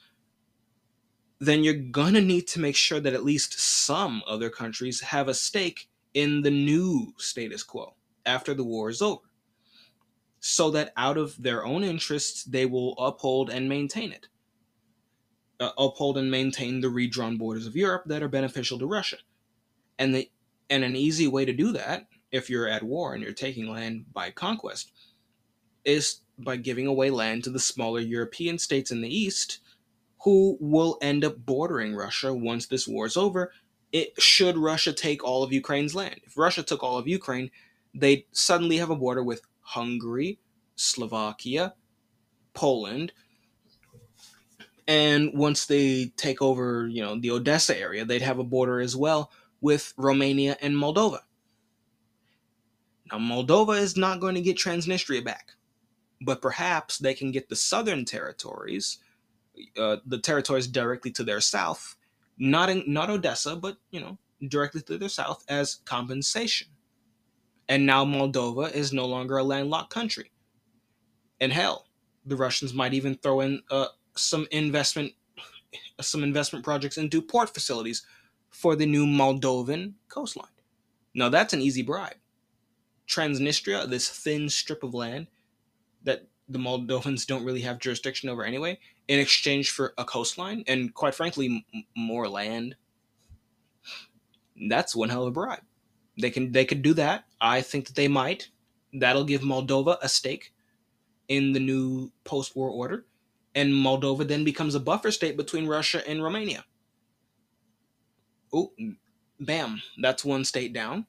then 1.39 1.63
you're 1.63 1.73
gonna 1.73 2.21
need 2.21 2.47
to 2.47 2.59
make 2.59 2.75
sure 2.75 2.99
that 2.99 3.13
at 3.13 3.23
least 3.23 3.59
some 3.59 4.21
other 4.27 4.49
countries 4.49 5.01
have 5.01 5.27
a 5.27 5.33
stake 5.33 5.89
in 6.13 6.41
the 6.41 6.51
new 6.51 7.13
status 7.17 7.63
quo 7.63 7.95
after 8.25 8.53
the 8.53 8.63
war 8.63 8.89
is 8.89 9.01
over. 9.01 9.21
So 10.39 10.71
that 10.71 10.93
out 10.97 11.17
of 11.17 11.41
their 11.41 11.65
own 11.65 11.83
interests, 11.83 12.43
they 12.43 12.65
will 12.65 12.95
uphold 12.97 13.49
and 13.49 13.69
maintain 13.69 14.11
it. 14.11 14.27
Uh, 15.59 15.71
uphold 15.77 16.17
and 16.17 16.31
maintain 16.31 16.81
the 16.81 16.89
redrawn 16.89 17.37
borders 17.37 17.67
of 17.67 17.75
Europe 17.75 18.03
that 18.07 18.23
are 18.23 18.27
beneficial 18.27 18.79
to 18.79 18.87
Russia. 18.87 19.17
And 19.99 20.15
the 20.15 20.31
and 20.69 20.83
an 20.83 20.95
easy 20.95 21.27
way 21.27 21.45
to 21.45 21.53
do 21.53 21.71
that 21.73 22.07
if 22.31 22.49
you're 22.49 22.67
at 22.67 22.83
war 22.83 23.13
and 23.13 23.23
you're 23.23 23.33
taking 23.33 23.69
land 23.69 24.05
by 24.13 24.31
conquest, 24.31 24.91
is 25.83 26.21
by 26.37 26.55
giving 26.55 26.87
away 26.87 27.09
land 27.09 27.43
to 27.43 27.49
the 27.49 27.59
smaller 27.59 27.99
European 27.99 28.57
states 28.57 28.91
in 28.91 29.01
the 29.01 29.15
east 29.15 29.59
who 30.23 30.57
will 30.59 30.97
end 31.01 31.25
up 31.25 31.45
bordering 31.45 31.95
Russia 31.95 32.33
once 32.33 32.67
this 32.67 32.87
war 32.87 33.05
is 33.05 33.17
over. 33.17 33.51
It 33.91 34.21
should 34.21 34.57
Russia 34.57 34.93
take 34.93 35.23
all 35.23 35.43
of 35.43 35.51
Ukraine's 35.51 35.95
land. 35.95 36.21
If 36.23 36.37
Russia 36.37 36.63
took 36.63 36.83
all 36.83 36.97
of 36.97 37.07
Ukraine, 37.07 37.49
they'd 37.93 38.25
suddenly 38.31 38.77
have 38.77 38.89
a 38.89 38.95
border 38.95 39.23
with 39.23 39.41
Hungary, 39.61 40.39
Slovakia, 40.75 41.73
Poland, 42.53 43.11
and 44.87 45.31
once 45.33 45.65
they 45.65 46.11
take 46.17 46.41
over, 46.41 46.87
you 46.87 47.01
know, 47.01 47.19
the 47.19 47.31
Odessa 47.31 47.77
area, 47.77 48.03
they'd 48.03 48.21
have 48.21 48.39
a 48.39 48.43
border 48.43 48.81
as 48.81 48.95
well 48.95 49.31
with 49.61 49.93
Romania 49.95 50.57
and 50.61 50.75
Moldova. 50.75 51.19
Now, 53.11 53.19
Moldova 53.19 53.77
is 53.77 53.97
not 53.97 54.19
going 54.19 54.35
to 54.35 54.41
get 54.41 54.57
Transnistria 54.57 55.23
back, 55.23 55.51
but 56.21 56.41
perhaps 56.41 56.97
they 56.97 57.13
can 57.13 57.31
get 57.31 57.49
the 57.49 57.55
southern 57.55 58.05
territories, 58.05 58.99
uh, 59.77 59.97
the 60.05 60.19
territories 60.19 60.67
directly 60.67 61.11
to 61.11 61.23
their 61.23 61.41
south, 61.41 61.95
not 62.37 62.69
in 62.69 62.83
not 62.87 63.09
Odessa, 63.09 63.55
but 63.55 63.77
you 63.91 63.99
know 63.99 64.17
directly 64.47 64.81
to 64.81 64.97
their 64.97 65.09
south 65.09 65.43
as 65.49 65.75
compensation. 65.85 66.67
And 67.67 67.85
now 67.85 68.05
Moldova 68.05 68.71
is 68.73 68.91
no 68.91 69.05
longer 69.05 69.37
a 69.37 69.43
landlocked 69.43 69.93
country. 69.93 70.31
And 71.39 71.51
hell, 71.51 71.87
the 72.25 72.35
Russians 72.35 72.73
might 72.73 72.93
even 72.93 73.15
throw 73.15 73.41
in 73.41 73.61
uh, 73.69 73.87
some 74.15 74.47
investment 74.51 75.13
some 75.99 76.23
investment 76.23 76.65
projects 76.65 76.97
into 76.97 77.21
port 77.21 77.53
facilities 77.53 78.05
for 78.49 78.75
the 78.75 78.85
new 78.85 79.05
Moldovan 79.05 79.93
coastline. 80.09 80.47
Now 81.13 81.29
that's 81.29 81.53
an 81.53 81.61
easy 81.61 81.81
bribe. 81.81 82.15
Transnistria, 83.11 83.87
this 83.89 84.09
thin 84.09 84.49
strip 84.49 84.83
of 84.83 84.93
land 84.93 85.27
that 86.03 86.27
the 86.49 86.59
Moldovans 86.59 87.25
don't 87.27 87.45
really 87.45 87.61
have 87.61 87.79
jurisdiction 87.79 88.29
over 88.29 88.43
anyway, 88.43 88.79
in 89.07 89.19
exchange 89.19 89.71
for 89.71 89.93
a 89.97 90.05
coastline 90.05 90.63
and, 90.67 90.93
quite 90.93 91.15
frankly, 91.15 91.65
m- 91.73 91.83
more 91.95 92.27
land. 92.27 92.75
That's 94.69 94.95
one 94.95 95.09
hell 95.09 95.23
of 95.23 95.29
a 95.29 95.31
bribe. 95.31 95.63
They 96.19 96.29
can 96.29 96.51
they 96.51 96.65
could 96.65 96.81
do 96.81 96.93
that. 96.95 97.25
I 97.39 97.61
think 97.61 97.87
that 97.87 97.95
they 97.95 98.07
might. 98.07 98.49
That'll 98.93 99.23
give 99.23 99.41
Moldova 99.41 99.97
a 100.01 100.09
stake 100.09 100.53
in 101.29 101.53
the 101.53 101.59
new 101.59 102.11
post-war 102.25 102.69
order, 102.69 103.05
and 103.55 103.73
Moldova 103.73 104.27
then 104.27 104.43
becomes 104.43 104.75
a 104.75 104.79
buffer 104.79 105.11
state 105.11 105.37
between 105.37 105.67
Russia 105.67 106.07
and 106.07 106.23
Romania. 106.23 106.65
Oh, 108.53 108.73
bam! 109.39 109.81
That's 110.01 110.25
one 110.25 110.45
state 110.45 110.73
down. 110.73 111.07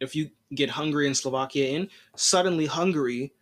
If 0.00 0.14
you 0.14 0.30
get 0.54 0.70
Hungary 0.70 1.06
and 1.06 1.16
Slovakia 1.16 1.68
in, 1.68 1.88
suddenly 2.16 2.66
Hungary, 2.66 3.32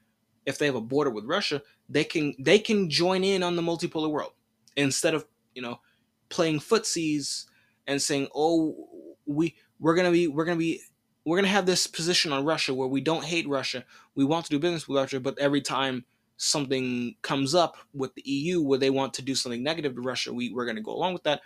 if 0.47 0.59
they 0.59 0.67
have 0.67 0.75
a 0.75 0.81
border 0.81 1.11
with 1.11 1.25
Russia, 1.25 1.63
they 1.89 2.05
can 2.05 2.35
they 2.39 2.59
can 2.59 2.89
join 2.89 3.25
in 3.25 3.43
on 3.43 3.57
the 3.57 3.63
multipolar 3.63 4.11
world 4.11 4.33
instead 4.77 5.15
of 5.15 5.27
you 5.55 5.63
know 5.63 5.81
playing 6.29 6.61
footsies 6.61 7.47
and 7.87 8.01
saying, 8.01 8.29
"Oh, 8.35 8.89
we 9.27 9.57
we're 9.79 9.95
gonna 9.95 10.11
be 10.11 10.29
we're 10.29 10.45
gonna 10.45 10.59
be 10.59 10.81
we're 11.25 11.37
gonna 11.37 11.49
have 11.49 11.67
this 11.67 11.87
position 11.87 12.33
on 12.33 12.45
Russia 12.45 12.75
where 12.75 12.89
we 12.89 13.01
don't 13.01 13.25
hate 13.25 13.49
Russia, 13.49 13.85
we 14.15 14.25
want 14.25 14.45
to 14.45 14.51
do 14.51 14.59
business 14.59 14.87
with 14.87 14.99
Russia, 14.99 15.21
but 15.21 15.39
every 15.39 15.61
time 15.61 16.05
something 16.37 17.15
comes 17.23 17.55
up 17.55 17.77
with 17.95 18.15
the 18.15 18.23
EU 18.25 18.61
where 18.61 18.79
they 18.79 18.91
want 18.91 19.15
to 19.15 19.23
do 19.23 19.35
something 19.35 19.63
negative 19.63 19.95
to 19.95 20.01
Russia, 20.01 20.33
we 20.33 20.53
we're 20.53 20.67
gonna 20.67 20.81
go 20.81 20.93
along 20.93 21.13
with 21.13 21.25
that." 21.25 21.41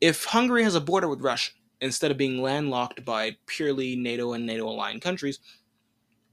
If 0.00 0.24
Hungary 0.24 0.62
has 0.62 0.74
a 0.74 0.80
border 0.80 1.08
with 1.08 1.22
Russia 1.22 1.52
instead 1.80 2.10
of 2.10 2.16
being 2.16 2.42
landlocked 2.42 3.04
by 3.04 3.36
purely 3.46 3.96
NATO 3.96 4.32
and 4.32 4.46
NATO 4.46 4.68
aligned 4.68 5.02
countries, 5.02 5.40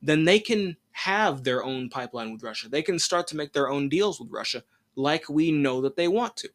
then 0.01 0.23
they 0.23 0.39
can 0.39 0.77
have 0.91 1.43
their 1.43 1.63
own 1.63 1.89
pipeline 1.89 2.31
with 2.31 2.43
Russia. 2.43 2.69
They 2.69 2.81
can 2.81 2.99
start 2.99 3.27
to 3.27 3.35
make 3.35 3.53
their 3.53 3.69
own 3.69 3.89
deals 3.89 4.19
with 4.19 4.31
Russia 4.31 4.63
like 4.95 5.29
we 5.29 5.51
know 5.51 5.81
that 5.81 5.95
they 5.95 6.07
want 6.07 6.35
to. 6.37 6.49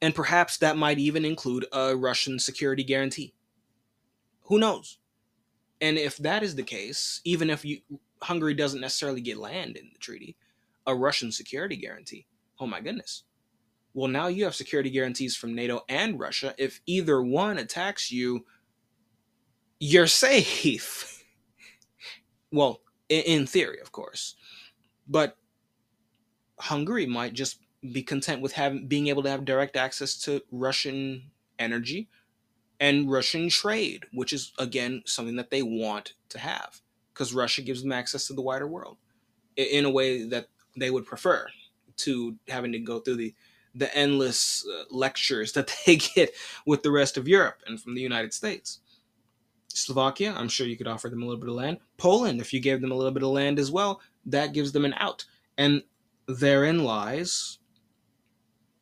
And 0.00 0.14
perhaps 0.14 0.56
that 0.58 0.76
might 0.76 0.98
even 0.98 1.24
include 1.24 1.66
a 1.72 1.94
Russian 1.94 2.38
security 2.38 2.82
guarantee. 2.82 3.34
Who 4.44 4.58
knows? 4.58 4.98
And 5.80 5.98
if 5.98 6.16
that 6.18 6.42
is 6.42 6.54
the 6.54 6.62
case, 6.62 7.20
even 7.24 7.50
if 7.50 7.64
you, 7.64 7.80
Hungary 8.22 8.54
doesn't 8.54 8.80
necessarily 8.80 9.20
get 9.20 9.36
land 9.36 9.76
in 9.76 9.90
the 9.92 9.98
treaty, 9.98 10.36
a 10.86 10.94
Russian 10.94 11.30
security 11.30 11.76
guarantee, 11.76 12.26
oh 12.58 12.66
my 12.66 12.80
goodness. 12.80 13.24
Well, 13.94 14.08
now 14.08 14.28
you 14.28 14.44
have 14.44 14.54
security 14.54 14.90
guarantees 14.90 15.36
from 15.36 15.54
NATO 15.54 15.82
and 15.88 16.18
Russia. 16.18 16.54
If 16.56 16.80
either 16.86 17.22
one 17.22 17.58
attacks 17.58 18.10
you, 18.10 18.46
you're 19.78 20.06
safe. 20.06 21.24
well, 22.52 22.80
in 23.08 23.46
theory, 23.46 23.80
of 23.80 23.92
course. 23.92 24.36
But 25.06 25.36
Hungary 26.58 27.06
might 27.06 27.34
just 27.34 27.58
be 27.92 28.02
content 28.02 28.40
with 28.40 28.52
having 28.52 28.86
being 28.86 29.08
able 29.08 29.22
to 29.24 29.30
have 29.30 29.44
direct 29.44 29.76
access 29.76 30.16
to 30.16 30.40
Russian 30.52 31.30
energy 31.58 32.08
and 32.78 33.10
Russian 33.10 33.48
trade, 33.48 34.04
which 34.12 34.32
is 34.32 34.52
again 34.58 35.02
something 35.04 35.36
that 35.36 35.50
they 35.50 35.62
want 35.62 36.14
to 36.30 36.38
have 36.38 36.80
because 37.12 37.34
Russia 37.34 37.62
gives 37.62 37.82
them 37.82 37.92
access 37.92 38.26
to 38.28 38.32
the 38.32 38.42
wider 38.42 38.66
world 38.66 38.96
in 39.56 39.84
a 39.84 39.90
way 39.90 40.24
that 40.24 40.46
they 40.76 40.90
would 40.90 41.04
prefer 41.04 41.46
to 41.96 42.36
having 42.48 42.72
to 42.72 42.78
go 42.78 43.00
through 43.00 43.16
the 43.16 43.34
the 43.74 43.94
endless 43.96 44.66
uh, 44.66 44.84
lectures 44.90 45.52
that 45.52 45.74
they 45.86 45.96
get 45.96 46.34
with 46.66 46.82
the 46.82 46.90
rest 46.90 47.16
of 47.16 47.28
Europe 47.28 47.62
and 47.66 47.80
from 47.80 47.94
the 47.94 48.00
United 48.00 48.34
States. 48.34 48.80
Slovakia, 49.68 50.34
I'm 50.36 50.48
sure 50.48 50.66
you 50.66 50.76
could 50.76 50.86
offer 50.86 51.08
them 51.08 51.22
a 51.22 51.26
little 51.26 51.40
bit 51.40 51.48
of 51.48 51.54
land. 51.54 51.78
Poland, 51.96 52.40
if 52.40 52.52
you 52.52 52.60
gave 52.60 52.80
them 52.80 52.92
a 52.92 52.94
little 52.94 53.12
bit 53.12 53.22
of 53.22 53.30
land 53.30 53.58
as 53.58 53.70
well, 53.70 54.00
that 54.26 54.52
gives 54.52 54.72
them 54.72 54.84
an 54.84 54.94
out. 54.98 55.24
And 55.56 55.82
therein 56.26 56.84
lies 56.84 57.58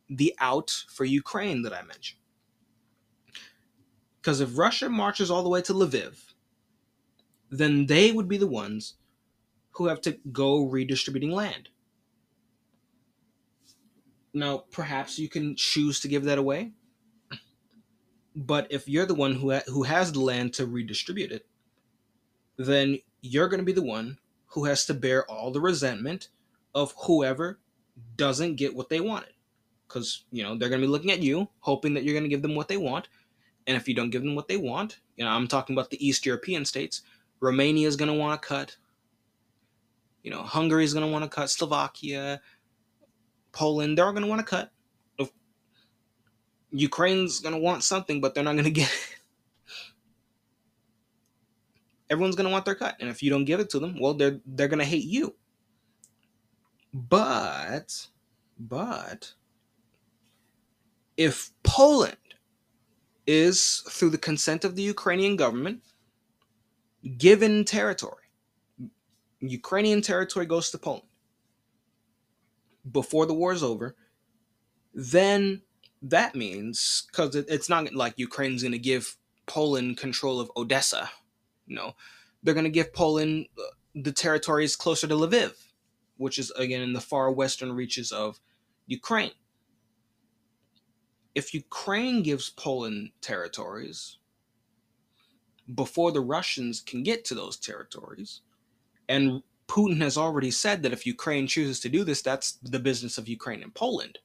the 0.09 0.35
out 0.40 0.85
for 0.88 1.05
Ukraine 1.05 1.62
that 1.62 1.72
I 1.72 1.83
mentioned. 1.83 2.18
Because 4.20 4.40
if 4.40 4.59
Russia 4.59 4.88
marches 4.88 5.31
all 5.31 5.42
the 5.42 5.48
way 5.48 5.62
to 5.62 5.72
Lviv, 5.72 6.35
then 7.50 7.87
they 7.87 8.12
would 8.12 8.29
be 8.29 8.37
the 8.37 8.46
ones 8.46 8.94
who 9.72 9.87
have 9.87 10.00
to 10.03 10.18
go 10.33 10.64
redistributing 10.64 11.31
land. 11.31 11.68
Now, 14.33 14.64
perhaps 14.71 15.19
you 15.19 15.29
can 15.29 15.57
choose 15.57 16.01
to 16.01 16.09
give 16.09 16.25
that 16.25 16.38
away. 16.38 16.73
But 18.37 18.69
if 18.71 18.88
you're 18.88 19.07
the 19.07 19.14
one 19.14 19.35
who 19.35 19.53
ha- 19.53 19.66
who 19.66 19.83
has 19.83 20.12
the 20.12 20.21
land 20.21 20.55
to 20.55 20.66
redistribute 20.66 21.33
it, 21.33 21.47
then 22.57 22.99
you're 23.23 23.49
going 23.49 23.59
to 23.59 23.64
be 23.64 23.73
the 23.73 23.83
one 23.83 24.19
who 24.47 24.64
has 24.64 24.87
to 24.87 24.95
bear 24.95 25.29
all 25.31 25.51
the 25.51 25.61
resentment 25.61 26.29
of 26.75 26.95
whoever 27.07 27.59
doesn't 28.16 28.57
get 28.57 28.75
what 28.75 28.88
they 28.88 29.01
wanted. 29.01 29.33
Because, 29.87 30.25
you 30.31 30.43
know, 30.45 30.57
they're 30.57 30.69
going 30.69 30.81
to 30.81 30.87
be 30.87 30.90
looking 30.90 31.11
at 31.11 31.23
you, 31.23 31.49
hoping 31.59 31.95
that 31.95 32.05
you're 32.05 32.14
going 32.14 32.25
to 32.25 32.29
give 32.29 32.43
them 32.43 32.55
what 32.55 32.69
they 32.69 32.77
want. 32.77 33.09
And 33.66 33.77
if 33.77 33.88
you 33.88 33.95
don't 33.95 34.11
give 34.11 34.23
them 34.23 34.37
what 34.37 34.49
they 34.49 34.57
want, 34.57 35.01
you 35.16 35.25
know, 35.25 35.31
I'm 35.31 35.49
talking 35.49 35.75
about 35.75 35.90
the 35.90 36.07
East 36.07 36.25
European 36.25 36.64
states, 36.64 37.03
Romania 37.40 37.88
is 37.88 37.97
going 37.97 38.11
to 38.11 38.16
want 38.16 38.40
to 38.40 38.49
cut. 38.49 38.77
You 40.23 40.31
know, 40.31 40.43
Hungary 40.43 40.85
is 40.85 40.95
going 40.95 41.05
to 41.05 41.11
want 41.11 41.25
to 41.25 41.31
cut. 41.31 41.51
Slovakia, 41.51 42.40
Poland, 43.53 43.99
they're 43.99 44.13
going 44.13 44.23
to 44.23 44.29
want 44.29 44.41
to 44.41 44.47
cut. 44.47 44.71
Ukraine's 46.73 47.41
going 47.41 47.55
to 47.55 47.61
want 47.61 47.83
something, 47.83 48.21
but 48.21 48.35
they're 48.35 48.45
not 48.45 48.53
going 48.53 48.65
to 48.65 48.71
get 48.71 48.89
it. 48.89 49.17
Everyone's 52.09 52.35
going 52.35 52.47
to 52.47 52.53
want 52.53 52.65
their 52.65 52.75
cut, 52.75 52.97
and 52.99 53.09
if 53.09 53.23
you 53.23 53.31
don't 53.31 53.45
give 53.45 53.61
it 53.61 53.71
to 53.71 53.79
them, 53.79 53.97
well, 54.01 54.15
they're 54.15 54.41
they're 54.45 54.69
going 54.69 54.81
to 54.81 54.85
hate 54.85 55.05
you. 55.05 55.37
But, 56.93 58.09
but, 58.59 59.33
if 61.17 61.51
Poland 61.63 62.17
is 63.29 63.85
through 63.89 64.11
the 64.11 64.19
consent 64.19 64.65
of 64.65 64.75
the 64.75 64.83
Ukrainian 64.83 65.37
government 65.37 65.83
given 67.17 67.65
territory, 67.65 68.25
Ukrainian 69.39 70.03
territory 70.03 70.47
goes 70.47 70.71
to 70.71 70.79
Poland 70.79 71.10
before 72.88 73.27
the 73.27 73.35
war 73.35 73.53
is 73.53 73.62
over, 73.62 73.97
then 74.95 75.62
that 76.03 76.35
means 76.35 77.07
because 77.11 77.35
it, 77.35 77.47
it's 77.49 77.69
not 77.69 77.93
like 77.95 78.14
Ukraine's 78.16 78.62
going 78.62 78.73
to 78.73 78.79
give 78.79 79.16
Poland 79.47 79.97
control 79.97 80.40
of 80.40 80.51
Odessa. 80.57 81.11
No, 81.66 81.95
they're 82.43 82.55
going 82.55 82.64
to 82.64 82.71
give 82.71 82.93
Poland 82.93 83.47
uh, 83.59 83.62
the 83.95 84.12
territories 84.12 84.77
closer 84.77 85.07
to 85.07 85.14
Lviv, 85.14 85.53
which 86.16 86.38
is 86.38 86.51
again 86.53 86.81
in 86.83 86.93
the 86.93 87.01
far 87.01 87.31
western 87.31 87.73
reaches 87.73 88.12
of 88.12 88.40
Ukraine. 88.87 89.33
If 91.35 91.55
Ukraine 91.55 92.23
gives 92.23 92.51
Poland 92.51 93.11
territories 93.21 94.19
before 95.73 96.11
the 96.11 96.21
Russians 96.21 96.81
can 96.81 97.05
get 97.05 97.25
to 97.27 97.35
those 97.35 97.57
territories, 97.57 98.40
and 99.09 99.43
Putin 99.71 100.03
has 100.03 100.19
already 100.19 100.51
said 100.51 100.83
that 100.83 100.93
if 100.93 101.07
Ukraine 101.07 101.47
chooses 101.47 101.79
to 101.81 101.89
do 101.89 102.03
this, 102.03 102.23
that's 102.23 102.53
the 102.55 102.81
business 102.81 103.19
of 103.19 103.29
Ukraine 103.29 103.63
and 103.63 103.73
Poland, 103.73 104.19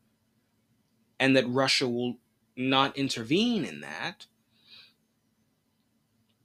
and 1.20 1.38
that 1.38 1.48
Russia 1.48 1.88
will 1.88 2.16
not 2.58 2.98
intervene 2.98 3.64
in 3.64 3.82
that, 3.82 4.26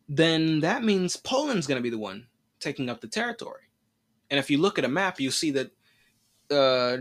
then 0.06 0.60
that 0.60 0.84
means 0.84 1.16
Poland's 1.16 1.66
going 1.66 1.78
to 1.78 1.82
be 1.82 1.88
the 1.88 1.96
one 1.96 2.26
taking 2.58 2.90
up 2.90 3.00
the 3.00 3.08
territory. 3.08 3.62
And 4.28 4.38
if 4.38 4.50
you 4.50 4.58
look 4.58 4.78
at 4.78 4.84
a 4.84 4.88
map, 4.88 5.18
you 5.18 5.30
see 5.30 5.50
that 5.52 5.70
uh, 6.50 6.98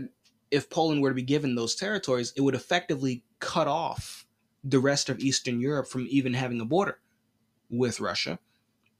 if 0.50 0.70
Poland 0.70 1.02
were 1.02 1.10
to 1.10 1.14
be 1.14 1.22
given 1.22 1.54
those 1.54 1.74
territories, 1.74 2.32
it 2.34 2.40
would 2.40 2.54
effectively 2.54 3.24
cut 3.40 3.68
off 3.68 4.24
the 4.64 4.80
rest 4.80 5.10
of 5.10 5.18
Eastern 5.18 5.60
Europe 5.60 5.86
from 5.86 6.06
even 6.08 6.32
having 6.32 6.62
a 6.62 6.64
border 6.64 6.98
with 7.68 8.00
Russia, 8.00 8.38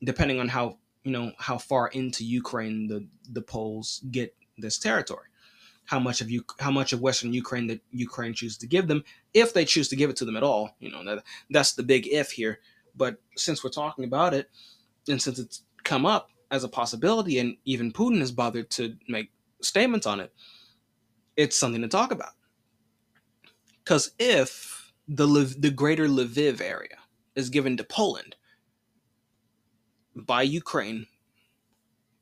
depending 0.04 0.38
on 0.38 0.48
how 0.48 0.76
you 1.04 1.12
know 1.12 1.32
how 1.38 1.58
far 1.58 1.88
into 1.88 2.24
Ukraine 2.24 2.86
the 2.86 3.06
the 3.32 3.42
Poles 3.42 4.04
get 4.10 4.34
this 4.58 4.78
territory. 4.78 5.26
How 5.86 5.98
much 5.98 6.20
of 6.20 6.30
you 6.30 6.44
how 6.58 6.70
much 6.70 6.92
of 6.92 7.00
Western 7.00 7.32
Ukraine 7.32 7.66
that 7.68 7.80
Ukraine 7.90 8.34
chooses 8.34 8.58
to 8.58 8.66
give 8.66 8.86
them, 8.88 9.04
if 9.34 9.52
they 9.52 9.64
choose 9.64 9.88
to 9.88 9.96
give 9.96 10.10
it 10.10 10.16
to 10.16 10.24
them 10.24 10.36
at 10.36 10.42
all. 10.42 10.76
You 10.78 10.90
know 10.90 11.04
that 11.04 11.24
that's 11.50 11.72
the 11.72 11.82
big 11.82 12.06
if 12.06 12.32
here. 12.32 12.60
But 12.96 13.20
since 13.36 13.64
we're 13.64 13.70
talking 13.70 14.04
about 14.04 14.34
it, 14.34 14.50
And 15.08 15.20
since 15.20 15.38
it's 15.38 15.62
come 15.84 16.04
up 16.04 16.30
as 16.50 16.64
a 16.64 16.68
possibility, 16.68 17.38
and 17.38 17.56
even 17.64 17.92
Putin 17.92 18.18
has 18.18 18.32
bothered 18.32 18.70
to 18.72 18.96
make 19.08 19.30
statements 19.62 20.06
on 20.06 20.20
it, 20.20 20.32
it's 21.36 21.56
something 21.56 21.82
to 21.82 21.88
talk 21.88 22.12
about. 22.12 22.32
Because 23.78 24.12
if 24.18 24.92
the 25.08 25.26
the 25.58 25.70
greater 25.70 26.06
Lviv 26.06 26.60
area 26.60 26.98
is 27.34 27.48
given 27.48 27.76
to 27.76 27.84
Poland 27.84 28.36
by 30.14 30.42
Ukraine, 30.42 31.06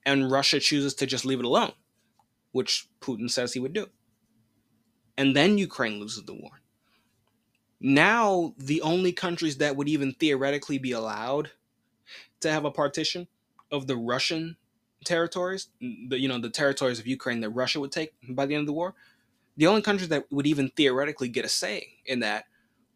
and 0.04 0.30
Russia 0.30 0.60
chooses 0.60 0.94
to 0.94 1.06
just 1.06 1.24
leave 1.24 1.38
it 1.40 1.44
alone, 1.44 1.72
which 2.52 2.88
Putin 3.00 3.30
says 3.30 3.52
he 3.52 3.60
would 3.60 3.72
do, 3.72 3.88
and 5.16 5.34
then 5.34 5.58
Ukraine 5.58 5.98
loses 6.00 6.24
the 6.24 6.34
war. 6.34 6.60
Now, 7.80 8.54
the 8.58 8.82
only 8.82 9.12
countries 9.12 9.58
that 9.58 9.76
would 9.76 9.88
even 9.88 10.12
theoretically 10.12 10.78
be 10.78 10.92
allowed 10.92 11.52
to 12.40 12.50
have 12.50 12.64
a 12.64 12.70
partition 12.70 13.28
of 13.70 13.86
the 13.86 13.96
Russian 13.96 14.56
territories, 15.04 15.68
the 15.80 16.18
you 16.18 16.28
know 16.28 16.38
the 16.38 16.50
territories 16.50 16.98
of 16.98 17.06
Ukraine 17.06 17.40
that 17.40 17.50
Russia 17.50 17.80
would 17.80 17.92
take 17.92 18.14
by 18.30 18.46
the 18.46 18.54
end 18.54 18.62
of 18.62 18.66
the 18.66 18.72
war, 18.72 18.94
the 19.56 19.66
only 19.66 19.82
countries 19.82 20.08
that 20.08 20.30
would 20.32 20.46
even 20.46 20.70
theoretically 20.70 21.28
get 21.28 21.44
a 21.44 21.48
say 21.48 21.98
in 22.04 22.20
that 22.20 22.44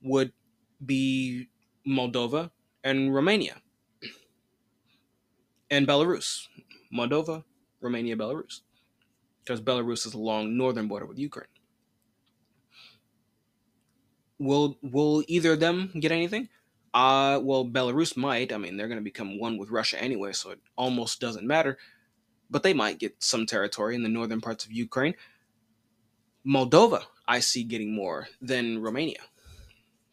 would 0.02 0.32
be 0.84 1.48
Moldova 1.86 2.50
and 2.82 3.14
Romania 3.14 3.60
and 5.72 5.88
Belarus. 5.88 6.48
Moldova, 6.94 7.42
Romania, 7.80 8.14
Belarus. 8.14 8.60
Because 9.42 9.60
Belarus 9.60 10.06
is 10.06 10.14
along 10.14 10.44
the 10.44 10.54
northern 10.54 10.86
border 10.86 11.06
with 11.06 11.18
Ukraine. 11.18 11.48
Will 14.38 14.78
will 14.82 15.24
either 15.26 15.52
of 15.54 15.60
them 15.60 15.90
get 15.98 16.12
anything? 16.12 16.48
Uh 16.94 17.40
well 17.42 17.64
Belarus 17.64 18.16
might. 18.16 18.52
I 18.52 18.58
mean 18.58 18.76
they're 18.76 18.88
gonna 18.88 19.00
become 19.00 19.38
one 19.38 19.56
with 19.56 19.70
Russia 19.70 20.00
anyway, 20.00 20.32
so 20.32 20.50
it 20.50 20.60
almost 20.76 21.20
doesn't 21.20 21.46
matter. 21.46 21.78
But 22.50 22.62
they 22.62 22.74
might 22.74 22.98
get 22.98 23.22
some 23.22 23.46
territory 23.46 23.94
in 23.94 24.02
the 24.02 24.08
northern 24.10 24.40
parts 24.40 24.64
of 24.66 24.72
Ukraine. 24.72 25.14
Moldova, 26.46 27.04
I 27.26 27.40
see 27.40 27.62
getting 27.64 27.94
more 27.94 28.28
than 28.40 28.82
Romania. 28.82 29.22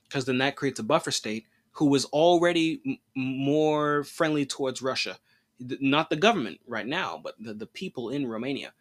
Because 0.08 0.26
then 0.26 0.38
that 0.38 0.56
creates 0.56 0.80
a 0.80 0.84
buffer 0.84 1.12
state 1.12 1.46
who 1.74 1.88
was 1.88 2.06
already 2.06 2.82
m- 2.86 2.98
more 3.16 4.04
friendly 4.04 4.46
towards 4.46 4.82
Russia. 4.82 5.18
Not 5.60 6.10
the 6.10 6.16
government 6.16 6.60
right 6.68 6.88
now, 6.88 7.20
but 7.22 7.36
the, 7.40 7.54
the 7.54 7.66
people 7.68 8.10
in 8.10 8.28
Romania 8.28 8.74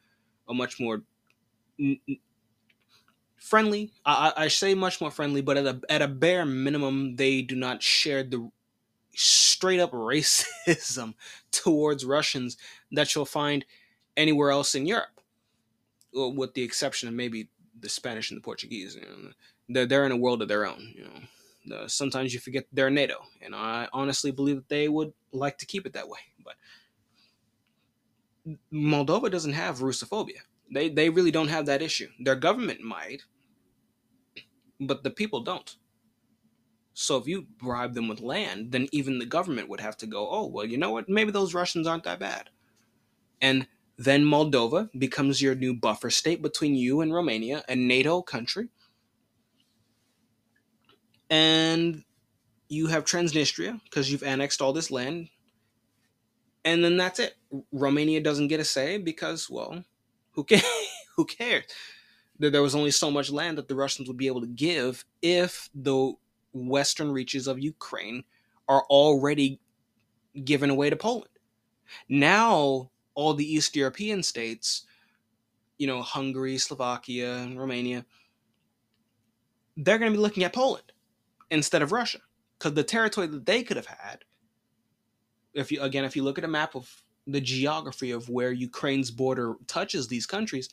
are 0.49 0.55
much 0.55 0.81
more 0.81 1.03
n- 1.79 2.01
friendly. 3.37 3.93
I, 4.05 4.33
I 4.37 4.49
say 4.49 4.75
much 4.75 5.01
more 5.01 5.11
friendly, 5.11 5.41
but 5.43 5.57
at 5.57 5.67
a, 5.67 5.81
at 5.89 6.03
a 6.03 6.09
bare 6.09 6.45
minimum, 6.45 7.17
they 7.17 7.43
do 7.43 7.57
not 7.57 7.83
share 7.83 8.23
the 8.23 8.51
straight 9.15 9.81
up 9.81 9.93
racism 9.93 11.15
towards 11.51 12.05
Russians 12.05 12.57
that 12.93 13.15
you'll 13.15 13.25
find 13.25 13.65
anywhere 14.17 14.51
else 14.51 14.75
in 14.75 14.87
Europe 14.87 15.21
uh, 16.19 16.29
with 16.29 16.55
the 16.55 16.63
exception 16.63 17.09
of 17.09 17.15
maybe 17.15 17.49
the 17.81 17.89
Spanish 17.89 18.31
and 18.31 18.39
the 18.39 18.45
Portuguese. 18.45 18.95
You 18.97 19.03
know, 19.03 19.31
they're 19.69 19.87
they're 19.87 20.07
in 20.07 20.13
a 20.13 20.17
world 20.17 20.43
of 20.43 20.49
their 20.49 20.67
own. 20.67 20.93
You 20.95 21.05
know, 21.05 21.21
uh, 21.73 21.89
sometimes 21.89 22.35
you 22.35 22.41
forget 22.41 22.67
they're 22.73 22.91
NATO, 22.91 23.17
and 23.41 23.55
I 23.55 23.89
honestly 23.93 24.31
believe 24.31 24.57
that 24.57 24.69
they 24.69 24.89
would 24.89 25.13
like 25.33 25.59
to 25.59 25.67
keep 25.67 25.87
it 25.87 25.93
that 25.93 26.09
way. 26.09 26.19
But 26.45 26.55
Moldova 28.73 29.31
doesn't 29.31 29.53
have 29.53 29.79
Russophobia. 29.79 30.41
They 30.73 30.89
they 30.89 31.11
really 31.11 31.31
don't 31.31 31.49
have 31.49 31.67
that 31.67 31.83
issue. 31.83 32.09
Their 32.21 32.37
government 32.37 32.81
might, 32.81 33.23
but 34.81 35.03
the 35.03 35.11
people 35.11 35.41
don't. 35.41 35.77
So 36.95 37.17
if 37.17 37.29
you 37.29 37.47
bribe 37.59 37.95
them 37.95 38.09
with 38.09 38.21
land, 38.21 38.73
then 38.73 38.89
even 38.91 39.19
the 39.19 39.27
government 39.27 39.69
would 39.69 39.81
have 39.81 39.97
to 39.99 40.07
go, 40.07 40.29
oh 40.31 40.47
well, 40.47 40.65
you 40.65 40.77
know 40.77 40.91
what? 40.91 41.09
Maybe 41.09 41.31
those 41.31 41.55
Russians 41.55 41.87
aren't 41.87 42.05
that 42.05 42.19
bad. 42.19 42.51
And 43.41 43.69
then 43.97 44.25
Moldova 44.25 44.91
becomes 44.99 45.43
your 45.43 45.55
new 45.55 45.75
buffer 45.75 46.11
state 46.11 46.43
between 46.43 46.75
you 46.75 47.01
and 47.01 47.13
Romania, 47.13 47.65
a 47.69 47.77
NATO 47.77 48.23
country. 48.23 48.69
And 51.31 52.05
you 52.69 52.87
have 52.89 53.05
Transnistria 53.05 53.81
because 53.85 54.11
you've 54.11 54.23
annexed 54.23 54.61
all 54.61 54.73
this 54.73 54.91
land. 54.91 55.29
And 56.65 56.85
then 56.85 56.97
that's 56.97 57.19
it. 57.19 57.35
Romania 57.73 58.21
doesn't 58.21 58.49
get 58.49 58.61
a 58.61 58.65
say 58.65 58.99
because, 58.99 59.49
well, 59.49 59.85
who 60.33 60.45
cares? 60.45 60.63
who 61.17 61.25
cares? 61.25 61.65
There 62.39 62.63
was 62.63 62.75
only 62.75 62.93
so 62.93 63.11
much 63.11 63.31
land 63.31 63.59
that 63.59 63.69
the 63.69 63.75
Russians 63.75 64.07
would 64.07 64.17
be 64.17 64.29
able 64.29 64.43
to 64.43 64.47
give 64.47 65.05
if 65.23 65.69
the 65.75 66.13
western 66.53 67.11
reaches 67.11 67.47
of 67.47 67.59
Ukraine 67.59 68.25
are 68.69 68.85
already 68.91 69.61
given 70.45 70.71
away 70.71 70.91
to 70.91 70.97
Poland. 70.97 71.31
Now 72.09 72.91
all 73.15 73.35
the 73.35 73.51
East 73.51 73.75
European 73.75 74.23
states, 74.23 74.85
you 75.79 75.87
know, 75.87 76.03
Hungary, 76.03 76.59
Slovakia, 76.59 77.49
Romania, 77.55 78.05
they're 79.77 79.99
going 79.99 80.13
to 80.13 80.17
be 80.17 80.23
looking 80.23 80.45
at 80.45 80.53
Poland 80.53 80.93
instead 81.51 81.83
of 81.83 81.93
Russia 81.93 82.21
because 82.59 82.75
the 82.75 82.85
territory 82.85 83.27
that 83.27 83.47
they 83.47 83.63
could 83.63 83.77
have 83.77 83.87
had, 83.87 84.25
if 85.55 85.73
you 85.73 85.81
again, 85.83 86.05
if 86.05 86.17
you 86.17 86.23
look 86.23 86.39
at 86.39 86.45
a 86.45 86.49
map 86.49 86.75
of 86.75 87.03
the 87.27 87.41
geography 87.41 88.11
of 88.11 88.29
where 88.29 88.53
Ukraine's 88.53 89.11
border 89.11 89.55
touches 89.67 90.09
these 90.09 90.27
countries, 90.27 90.71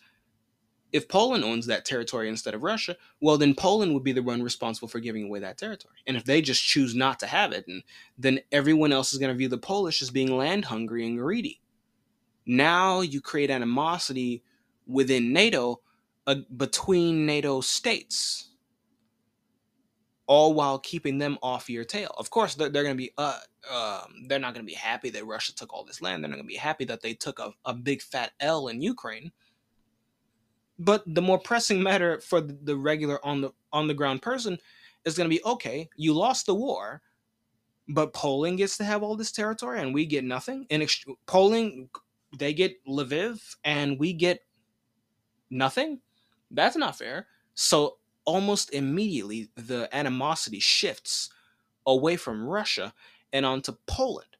if 0.92 1.10
Poland 1.10 1.44
owns 1.44 1.66
that 1.66 1.84
territory 1.84 2.30
instead 2.30 2.54
of 2.54 2.64
Russia, 2.64 2.96
well, 3.20 3.38
then 3.38 3.54
Poland 3.54 3.94
would 3.94 4.04
be 4.04 4.14
the 4.14 4.24
one 4.24 4.42
responsible 4.42 4.88
for 4.88 5.02
giving 5.02 5.26
away 5.26 5.40
that 5.40 5.58
territory. 5.58 5.96
And 6.08 6.16
if 6.16 6.24
they 6.24 6.42
just 6.42 6.64
choose 6.64 6.96
not 6.96 7.20
to 7.20 7.28
have 7.28 7.52
it, 7.52 7.68
and 7.68 7.84
then 8.18 8.40
everyone 8.52 8.94
else 8.94 9.12
is 9.12 9.20
going 9.20 9.32
to 9.32 9.38
view 9.38 9.50
the 9.50 9.58
Polish 9.58 10.02
as 10.02 10.10
being 10.10 10.38
land 10.38 10.66
hungry 10.66 11.06
and 11.06 11.18
greedy. 11.18 11.60
Now 12.46 13.02
you 13.02 13.20
create 13.20 13.50
animosity 13.50 14.44
within 14.88 15.34
NATO 15.34 15.82
uh, 16.28 16.36
between 16.56 17.26
NATO 17.26 17.62
states, 17.62 18.52
all 20.28 20.54
while 20.54 20.80
keeping 20.80 21.18
them 21.18 21.38
off 21.44 21.70
your 21.70 21.84
tail. 21.84 22.14
Of 22.18 22.30
course, 22.30 22.56
they're, 22.56 22.70
they're 22.70 22.84
going 22.84 22.96
to 22.96 23.02
be 23.04 23.12
uh, 23.18 23.40
um, 23.72 24.26
they're 24.28 24.40
not 24.40 24.54
going 24.54 24.66
to 24.66 24.70
be 24.70 24.76
happy 24.76 25.10
that 25.12 25.26
Russia 25.26 25.54
took 25.56 25.74
all 25.74 25.84
this 25.84 26.02
land. 26.02 26.24
They're 26.24 26.30
not 26.30 26.38
going 26.38 26.48
to 26.48 26.54
be 26.54 26.58
happy 26.58 26.86
that 26.86 27.02
they 27.02 27.14
took 27.14 27.40
a, 27.40 27.52
a 27.66 27.74
big 27.74 28.02
fat 28.02 28.32
L 28.40 28.68
in 28.68 28.82
Ukraine. 28.82 29.32
But 30.80 31.04
the 31.06 31.22
more 31.22 31.40
pressing 31.40 31.82
matter 31.90 32.20
for 32.20 32.42
the 32.42 32.76
regular 32.76 33.24
on 33.26 33.42
the 33.42 33.52
on 33.72 33.88
the 33.88 33.94
ground 33.94 34.22
person 34.22 34.58
is 35.06 35.16
going 35.16 35.30
to 35.30 35.36
be 35.36 35.44
okay. 35.46 35.90
You 35.96 36.14
lost 36.14 36.48
the 36.48 36.56
war, 36.56 37.02
but 37.88 38.14
Poland 38.14 38.58
gets 38.58 38.78
to 38.78 38.84
have 38.84 39.04
all 39.04 39.16
this 39.16 39.32
territory 39.32 39.80
and 39.82 39.94
we 39.94 40.06
get 40.06 40.24
nothing. 40.24 40.66
In 40.70 40.86
Poland 41.28 41.90
they 42.38 42.54
get 42.54 42.84
Lviv 42.86 43.56
and 43.64 44.00
we 44.00 44.14
get 44.14 44.42
nothing. 45.50 46.02
That's 46.52 46.76
not 46.76 46.98
fair. 46.98 47.28
So 47.54 47.98
almost 48.26 48.74
immediately 48.74 49.50
the 49.56 49.88
animosity 49.94 50.60
shifts 50.60 51.30
away 51.86 52.18
from 52.18 52.48
Russia 52.48 52.94
and 53.32 53.46
onto 53.46 53.74
Poland 53.86 54.38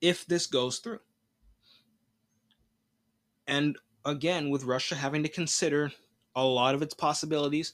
if 0.00 0.26
this 0.26 0.46
goes 0.46 0.78
through. 0.78 1.00
And 3.46 3.78
again, 4.04 4.50
with 4.50 4.64
Russia 4.64 4.94
having 4.94 5.22
to 5.22 5.28
consider 5.28 5.92
a 6.34 6.44
lot 6.44 6.74
of 6.74 6.82
its 6.82 6.94
possibilities 6.94 7.72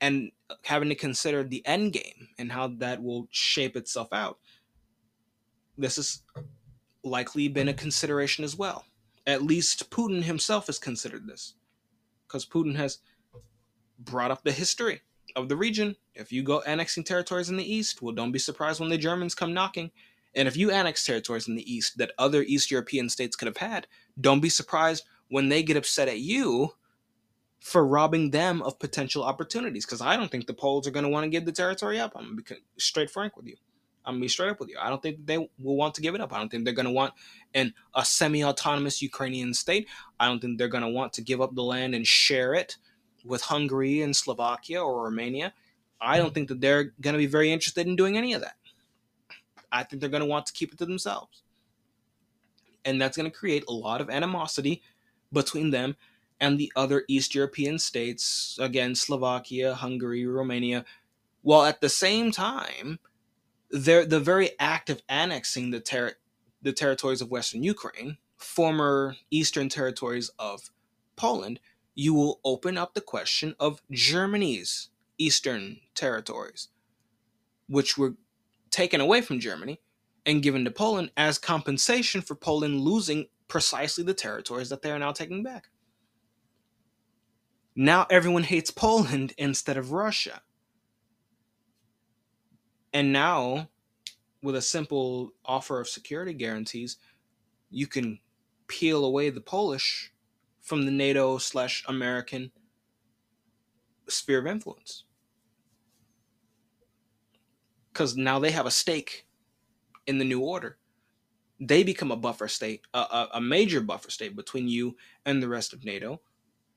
and 0.00 0.30
having 0.64 0.88
to 0.88 0.94
consider 0.94 1.42
the 1.42 1.64
end 1.66 1.92
game 1.92 2.28
and 2.38 2.50
how 2.50 2.68
that 2.68 3.02
will 3.02 3.28
shape 3.30 3.76
itself 3.76 4.08
out, 4.12 4.38
this 5.78 5.96
has 5.96 6.22
likely 7.04 7.48
been 7.48 7.68
a 7.68 7.74
consideration 7.74 8.44
as 8.44 8.56
well. 8.56 8.84
At 9.26 9.42
least 9.42 9.90
Putin 9.90 10.22
himself 10.22 10.66
has 10.66 10.78
considered 10.78 11.26
this. 11.26 11.54
Because 12.26 12.46
Putin 12.46 12.74
has 12.76 12.98
brought 13.98 14.30
up 14.30 14.42
the 14.42 14.52
history 14.52 15.00
of 15.34 15.48
the 15.48 15.56
region. 15.56 15.96
If 16.14 16.32
you 16.32 16.42
go 16.42 16.60
annexing 16.62 17.04
territories 17.04 17.48
in 17.48 17.56
the 17.56 17.74
east, 17.74 18.02
well, 18.02 18.14
don't 18.14 18.32
be 18.32 18.38
surprised 18.38 18.80
when 18.80 18.88
the 18.88 18.98
Germans 18.98 19.34
come 19.34 19.54
knocking. 19.54 19.90
And 20.34 20.46
if 20.46 20.56
you 20.56 20.70
annex 20.70 21.04
territories 21.04 21.48
in 21.48 21.56
the 21.56 21.72
east 21.72 21.98
that 21.98 22.12
other 22.18 22.42
East 22.42 22.70
European 22.70 23.08
states 23.08 23.36
could 23.36 23.46
have 23.46 23.56
had, 23.56 23.86
don't 24.20 24.40
be 24.40 24.48
surprised 24.48 25.04
when 25.28 25.48
they 25.48 25.62
get 25.62 25.76
upset 25.76 26.08
at 26.08 26.20
you 26.20 26.74
for 27.60 27.86
robbing 27.86 28.30
them 28.30 28.62
of 28.62 28.78
potential 28.78 29.24
opportunities. 29.24 29.86
Because 29.86 30.02
I 30.02 30.16
don't 30.16 30.30
think 30.30 30.46
the 30.46 30.54
Poles 30.54 30.86
are 30.86 30.90
going 30.90 31.04
to 31.04 31.10
want 31.10 31.24
to 31.24 31.30
give 31.30 31.46
the 31.46 31.52
territory 31.52 31.98
up. 31.98 32.12
I'm 32.14 32.24
going 32.24 32.44
to 32.44 32.54
be 32.54 32.60
straight 32.76 33.10
frank 33.10 33.36
with 33.36 33.46
you. 33.46 33.56
I'm 34.06 34.14
gonna 34.14 34.22
be 34.22 34.28
straight 34.28 34.50
up 34.50 34.60
with 34.60 34.68
you. 34.68 34.76
I 34.80 34.88
don't 34.88 35.02
think 35.02 35.26
they 35.26 35.36
will 35.36 35.76
want 35.76 35.94
to 35.96 36.00
give 36.00 36.14
it 36.14 36.20
up. 36.20 36.32
I 36.32 36.38
don't 36.38 36.48
think 36.48 36.64
they're 36.64 36.72
gonna 36.72 36.92
want 36.92 37.12
an 37.54 37.74
a 37.94 38.04
semi-autonomous 38.04 39.02
Ukrainian 39.02 39.52
state. 39.52 39.88
I 40.20 40.26
don't 40.26 40.38
think 40.38 40.58
they're 40.58 40.68
gonna 40.68 40.88
want 40.88 41.12
to 41.14 41.22
give 41.22 41.40
up 41.40 41.56
the 41.56 41.64
land 41.64 41.92
and 41.92 42.06
share 42.06 42.54
it 42.54 42.76
with 43.26 43.42
Hungary 43.42 44.02
and 44.02 44.14
Slovakia 44.14 44.82
or 44.82 45.04
Romania. 45.04 45.52
I 46.00 46.18
don't 46.18 46.30
mm. 46.30 46.34
think 46.34 46.48
that 46.48 46.60
they're 46.60 46.92
gonna 47.00 47.18
be 47.18 47.26
very 47.26 47.52
interested 47.52 47.86
in 47.86 47.96
doing 47.96 48.16
any 48.16 48.32
of 48.32 48.42
that. 48.42 48.56
I 49.70 49.82
think 49.82 50.00
they're 50.00 50.10
gonna 50.10 50.26
want 50.26 50.46
to 50.46 50.52
keep 50.52 50.72
it 50.72 50.78
to 50.78 50.86
themselves. 50.86 51.42
And 52.84 53.00
that's 53.00 53.16
gonna 53.16 53.30
create 53.30 53.64
a 53.68 53.72
lot 53.72 54.00
of 54.00 54.10
animosity 54.10 54.82
between 55.32 55.70
them 55.70 55.96
and 56.40 56.58
the 56.58 56.72
other 56.76 57.04
East 57.08 57.34
European 57.34 57.78
states, 57.78 58.58
again, 58.60 58.94
Slovakia, 58.94 59.74
Hungary, 59.74 60.26
Romania, 60.26 60.84
while 61.42 61.64
at 61.64 61.80
the 61.80 61.88
same 61.88 62.30
time 62.30 62.98
their 63.70 64.04
the 64.04 64.20
very 64.20 64.50
act 64.58 64.90
of 64.90 65.02
annexing 65.08 65.70
the 65.70 65.80
ter- 65.80 66.16
the 66.62 66.72
territories 66.72 67.20
of 67.20 67.30
Western 67.30 67.62
Ukraine, 67.62 68.18
former 68.36 69.16
eastern 69.30 69.68
territories 69.68 70.30
of 70.38 70.70
Poland, 71.16 71.60
you 71.96 72.12
will 72.12 72.40
open 72.44 72.76
up 72.78 72.94
the 72.94 73.00
question 73.00 73.56
of 73.58 73.82
Germany's 73.90 74.90
eastern 75.18 75.78
territories, 75.94 76.68
which 77.68 77.96
were 77.96 78.14
taken 78.70 79.00
away 79.00 79.22
from 79.22 79.40
Germany 79.40 79.80
and 80.26 80.42
given 80.42 80.64
to 80.64 80.70
Poland 80.70 81.10
as 81.16 81.38
compensation 81.38 82.20
for 82.20 82.34
Poland 82.34 82.80
losing 82.80 83.26
precisely 83.48 84.04
the 84.04 84.12
territories 84.12 84.68
that 84.68 84.82
they 84.82 84.92
are 84.92 84.98
now 84.98 85.12
taking 85.12 85.42
back. 85.42 85.68
Now 87.74 88.06
everyone 88.10 88.42
hates 88.42 88.70
Poland 88.70 89.32
instead 89.38 89.78
of 89.78 89.92
Russia. 89.92 90.42
And 92.92 93.12
now, 93.12 93.68
with 94.42 94.56
a 94.56 94.62
simple 94.62 95.32
offer 95.44 95.80
of 95.80 95.88
security 95.88 96.34
guarantees, 96.34 96.98
you 97.70 97.86
can 97.86 98.20
peel 98.68 99.04
away 99.04 99.30
the 99.30 99.40
Polish 99.40 100.12
from 100.66 100.84
the 100.84 100.90
NATO 100.90 101.38
slash 101.38 101.84
American 101.86 102.50
sphere 104.08 104.40
of 104.40 104.46
influence. 104.48 105.04
Because 107.92 108.16
now 108.16 108.40
they 108.40 108.50
have 108.50 108.66
a 108.66 108.70
stake 108.70 109.26
in 110.08 110.18
the 110.18 110.24
new 110.24 110.40
order. 110.40 110.78
They 111.60 111.84
become 111.84 112.10
a 112.10 112.16
buffer 112.16 112.48
state, 112.48 112.82
a, 112.92 112.98
a, 112.98 113.28
a 113.34 113.40
major 113.40 113.80
buffer 113.80 114.10
state 114.10 114.34
between 114.34 114.68
you 114.68 114.96
and 115.24 115.40
the 115.40 115.48
rest 115.48 115.72
of 115.72 115.84
NATO, 115.84 116.20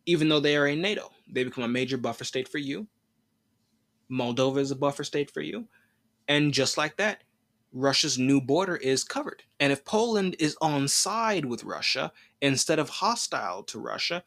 even 0.05 0.29
though 0.29 0.39
they 0.39 0.55
are 0.55 0.67
in 0.67 0.81
NATO. 0.81 1.09
They 1.33 1.43
become 1.43 1.63
a 1.63 1.67
major 1.67 1.97
buffer 1.97 2.23
state 2.23 2.47
for 2.47 2.59
you. 2.59 2.87
Moldova 4.09 4.59
is 4.59 4.71
a 4.71 4.75
buffer 4.75 5.03
state 5.03 5.31
for 5.31 5.41
you. 5.41 5.67
And 6.27 6.53
just 6.53 6.77
like 6.77 6.95
that, 6.97 7.23
Russia's 7.71 8.17
new 8.17 8.41
border 8.41 8.75
is 8.75 9.03
covered. 9.03 9.43
And 9.59 9.71
if 9.71 9.85
Poland 9.85 10.35
is 10.39 10.57
on 10.61 10.87
side 10.87 11.45
with 11.45 11.63
Russia 11.63 12.11
instead 12.41 12.79
of 12.79 12.89
hostile 12.89 13.63
to 13.63 13.79
Russia, 13.79 14.23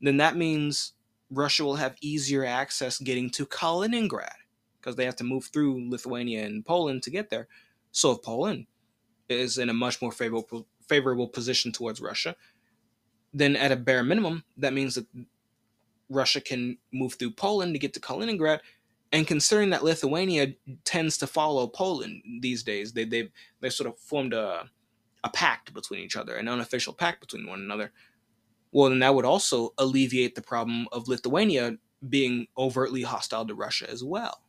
then 0.00 0.16
that 0.16 0.36
means 0.36 0.92
Russia 1.30 1.64
will 1.64 1.76
have 1.76 1.96
easier 2.00 2.44
access 2.44 2.98
getting 2.98 3.30
to 3.30 3.46
Kaliningrad 3.46 4.36
because 4.80 4.96
they 4.96 5.04
have 5.04 5.16
to 5.16 5.24
move 5.24 5.46
through 5.46 5.90
Lithuania 5.90 6.44
and 6.44 6.64
Poland 6.64 7.02
to 7.04 7.10
get 7.10 7.30
there. 7.30 7.48
So 7.92 8.12
if 8.12 8.22
Poland 8.22 8.66
is 9.28 9.58
in 9.58 9.68
a 9.68 9.74
much 9.74 10.00
more 10.00 10.12
favorable 10.12 10.66
favorable 10.88 11.26
position 11.26 11.72
towards 11.72 12.00
Russia, 12.00 12.36
then 13.34 13.56
at 13.56 13.72
a 13.72 13.76
bare 13.76 14.04
minimum, 14.04 14.44
that 14.56 14.72
means 14.72 14.94
that 14.94 15.06
Russia 16.08 16.40
can 16.40 16.78
move 16.92 17.14
through 17.14 17.32
Poland 17.32 17.74
to 17.74 17.80
get 17.80 17.92
to 17.94 18.00
Kaliningrad 18.00 18.60
and 19.16 19.26
considering 19.26 19.70
that 19.70 19.82
Lithuania 19.82 20.52
tends 20.84 21.16
to 21.18 21.26
follow 21.26 21.66
Poland 21.66 22.22
these 22.42 22.62
days, 22.62 22.92
they 22.92 23.06
they 23.06 23.30
they 23.60 23.70
sort 23.70 23.88
of 23.88 23.98
formed 23.98 24.34
a 24.34 24.68
a 25.24 25.30
pact 25.30 25.72
between 25.72 26.00
each 26.00 26.16
other, 26.16 26.36
an 26.36 26.48
unofficial 26.48 26.92
pact 26.92 27.20
between 27.20 27.46
one 27.46 27.60
another. 27.60 27.92
Well, 28.72 28.90
then 28.90 28.98
that 28.98 29.14
would 29.14 29.24
also 29.24 29.72
alleviate 29.78 30.34
the 30.34 30.42
problem 30.42 30.86
of 30.92 31.08
Lithuania 31.08 31.78
being 32.06 32.46
overtly 32.58 33.02
hostile 33.02 33.46
to 33.46 33.54
Russia 33.54 33.88
as 33.90 34.04
well, 34.04 34.42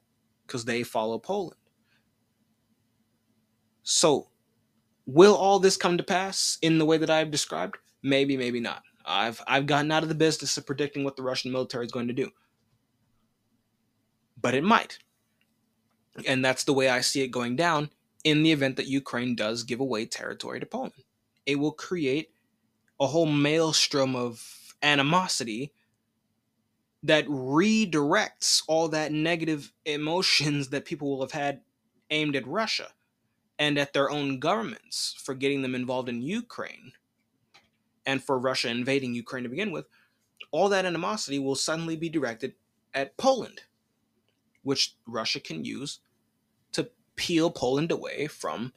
because 0.46 0.66
they 0.66 0.84
follow 0.84 1.18
Poland. 1.18 1.62
So, 3.84 4.28
will 5.06 5.36
all 5.36 5.60
this 5.60 5.78
come 5.78 5.98
to 5.98 6.04
pass 6.04 6.58
in 6.62 6.78
the 6.78 6.86
way 6.86 6.98
that 6.98 7.10
I've 7.10 7.32
described? 7.32 7.78
Maybe, 8.04 8.36
maybe 8.36 8.60
not. 8.60 8.84
I've 9.06 9.42
I've 9.48 9.66
gotten 9.66 9.94
out 9.94 10.04
of 10.04 10.10
the 10.10 10.16
business 10.16 10.58
of 10.58 10.66
predicting 10.66 11.06
what 11.06 11.16
the 11.16 11.24
Russian 11.24 11.54
military 11.54 11.86
is 11.86 11.92
going 11.94 12.10
to 12.10 12.14
do 12.14 12.32
but 14.40 14.54
it 14.54 14.64
might. 14.64 15.00
And 16.26 16.44
that's 16.44 16.64
the 16.64 16.74
way 16.74 16.90
I 16.90 17.02
see 17.02 17.22
it 17.22 17.30
going 17.30 17.56
down 17.56 17.90
in 18.24 18.44
the 18.44 18.52
event 18.52 18.76
that 18.78 18.88
Ukraine 18.88 19.36
does 19.36 19.64
give 19.64 19.80
away 19.80 20.06
territory 20.06 20.60
to 20.60 20.66
Poland. 20.66 20.94
It 21.46 21.60
will 21.60 21.72
create 21.72 22.32
a 23.00 23.08
whole 23.08 23.28
maelstrom 23.28 24.16
of 24.16 24.76
animosity 24.82 25.72
that 27.04 27.28
redirects 27.28 28.64
all 28.68 28.90
that 28.90 29.12
negative 29.12 29.72
emotions 29.86 30.70
that 30.70 30.86
people 30.86 31.10
will 31.10 31.22
have 31.22 31.32
had 31.32 31.62
aimed 32.10 32.36
at 32.36 32.48
Russia 32.48 32.90
and 33.60 33.78
at 33.78 33.94
their 33.94 34.10
own 34.10 34.40
governments 34.40 35.16
for 35.24 35.34
getting 35.34 35.62
them 35.62 35.76
involved 35.76 36.10
in 36.10 36.22
Ukraine 36.22 36.94
and 38.06 38.24
for 38.24 38.40
Russia 38.40 38.70
invading 38.70 39.14
Ukraine 39.14 39.44
to 39.44 39.50
begin 39.50 39.72
with. 39.72 39.86
All 40.52 40.70
that 40.70 40.86
animosity 40.86 41.40
will 41.40 41.56
suddenly 41.56 41.96
be 41.96 42.10
directed 42.10 42.54
at 42.94 43.18
Poland 43.18 43.62
which 44.68 44.96
Russia 45.08 45.40
can 45.40 45.64
use 45.64 46.02
to 46.74 46.90
peel 47.16 47.50
Poland 47.50 47.90
away 47.90 48.28
from 48.28 48.74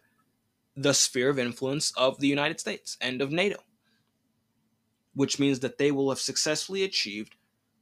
the 0.77 0.95
sphere 0.95 1.29
of 1.29 1.39
influence 1.39 1.93
of 1.97 2.21
the 2.21 2.29
United 2.29 2.61
States 2.61 2.97
and 3.01 3.21
of 3.21 3.33
NATO, 3.33 3.57
which 5.15 5.41
means 5.41 5.59
that 5.61 5.79
they 5.79 5.91
will 5.91 6.09
have 6.11 6.21
successfully 6.21 6.85
achieved 6.85 7.35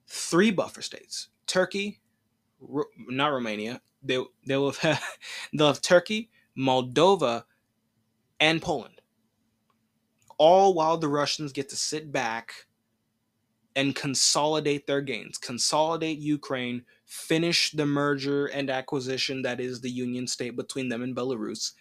three 0.06 0.50
buffer 0.50 0.80
states 0.80 1.28
Turkey, 1.46 2.00
not 2.96 3.28
Romania, 3.28 3.82
they, 4.02 4.18
they 4.46 4.56
will 4.56 4.72
have, 4.72 5.04
they'll 5.52 5.66
have 5.66 5.82
Turkey, 5.82 6.30
Moldova, 6.56 7.44
and 8.40 8.62
Poland. 8.62 9.02
All 10.38 10.72
while 10.72 10.96
the 10.96 11.08
Russians 11.08 11.52
get 11.52 11.68
to 11.68 11.76
sit 11.76 12.10
back 12.10 12.54
and 13.76 13.94
consolidate 13.94 14.86
their 14.86 15.02
gains, 15.02 15.36
consolidate 15.36 16.18
Ukraine 16.18 16.86
finish 17.08 17.70
the 17.70 17.86
merger 17.86 18.46
and 18.46 18.68
acquisition 18.68 19.40
that 19.40 19.58
is 19.58 19.80
the 19.80 19.90
union 19.90 20.26
state 20.26 20.54
between 20.54 20.90
them 20.90 21.02
and 21.02 21.16
Belarus, 21.16 21.72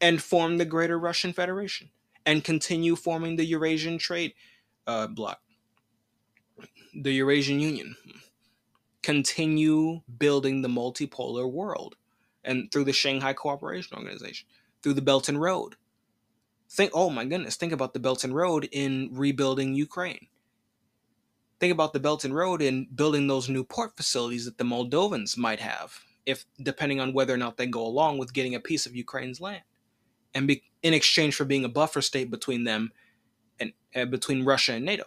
and 0.00 0.22
form 0.22 0.56
the 0.56 0.64
Greater 0.64 0.98
Russian 0.98 1.34
Federation 1.34 1.90
and 2.24 2.42
continue 2.42 2.96
forming 2.96 3.36
the 3.36 3.44
Eurasian 3.44 3.98
trade 3.98 4.32
uh, 4.86 5.06
bloc, 5.06 5.40
the 6.94 7.12
Eurasian 7.12 7.60
Union. 7.60 7.96
Continue 9.02 10.00
building 10.18 10.62
the 10.62 10.68
multipolar 10.68 11.50
world 11.50 11.96
and 12.42 12.72
through 12.72 12.84
the 12.84 12.92
Shanghai 12.92 13.34
Cooperation 13.34 13.96
Organization, 13.96 14.48
through 14.82 14.94
the 14.94 15.02
Belt 15.02 15.28
and 15.28 15.40
Road. 15.40 15.76
Think, 16.70 16.92
oh 16.94 17.10
my 17.10 17.26
goodness, 17.26 17.56
think 17.56 17.72
about 17.72 17.92
the 17.92 18.00
Belt 18.00 18.24
and 18.24 18.34
Road 18.34 18.68
in 18.72 19.10
rebuilding 19.12 19.74
Ukraine 19.74 20.28
think 21.60 21.72
about 21.72 21.92
the 21.92 22.00
Belt 22.00 22.24
and 22.24 22.34
Road 22.34 22.62
and 22.62 22.94
building 22.96 23.26
those 23.26 23.48
new 23.48 23.62
port 23.62 23.96
facilities 23.96 24.46
that 24.46 24.56
the 24.58 24.64
Moldovans 24.64 25.36
might 25.36 25.60
have, 25.60 26.00
if 26.24 26.46
depending 26.60 26.98
on 26.98 27.12
whether 27.12 27.34
or 27.34 27.36
not 27.36 27.58
they 27.58 27.66
go 27.66 27.86
along 27.86 28.18
with 28.18 28.32
getting 28.32 28.54
a 28.54 28.60
piece 28.60 28.86
of 28.86 28.96
Ukraine's 28.96 29.40
land, 29.40 29.62
and 30.34 30.48
be, 30.48 30.62
in 30.82 30.94
exchange 30.94 31.34
for 31.34 31.44
being 31.44 31.64
a 31.64 31.68
buffer 31.68 32.00
state 32.00 32.30
between 32.30 32.64
them 32.64 32.92
and 33.60 33.72
uh, 33.94 34.06
between 34.06 34.44
Russia 34.44 34.72
and 34.72 34.84
NATO. 34.84 35.04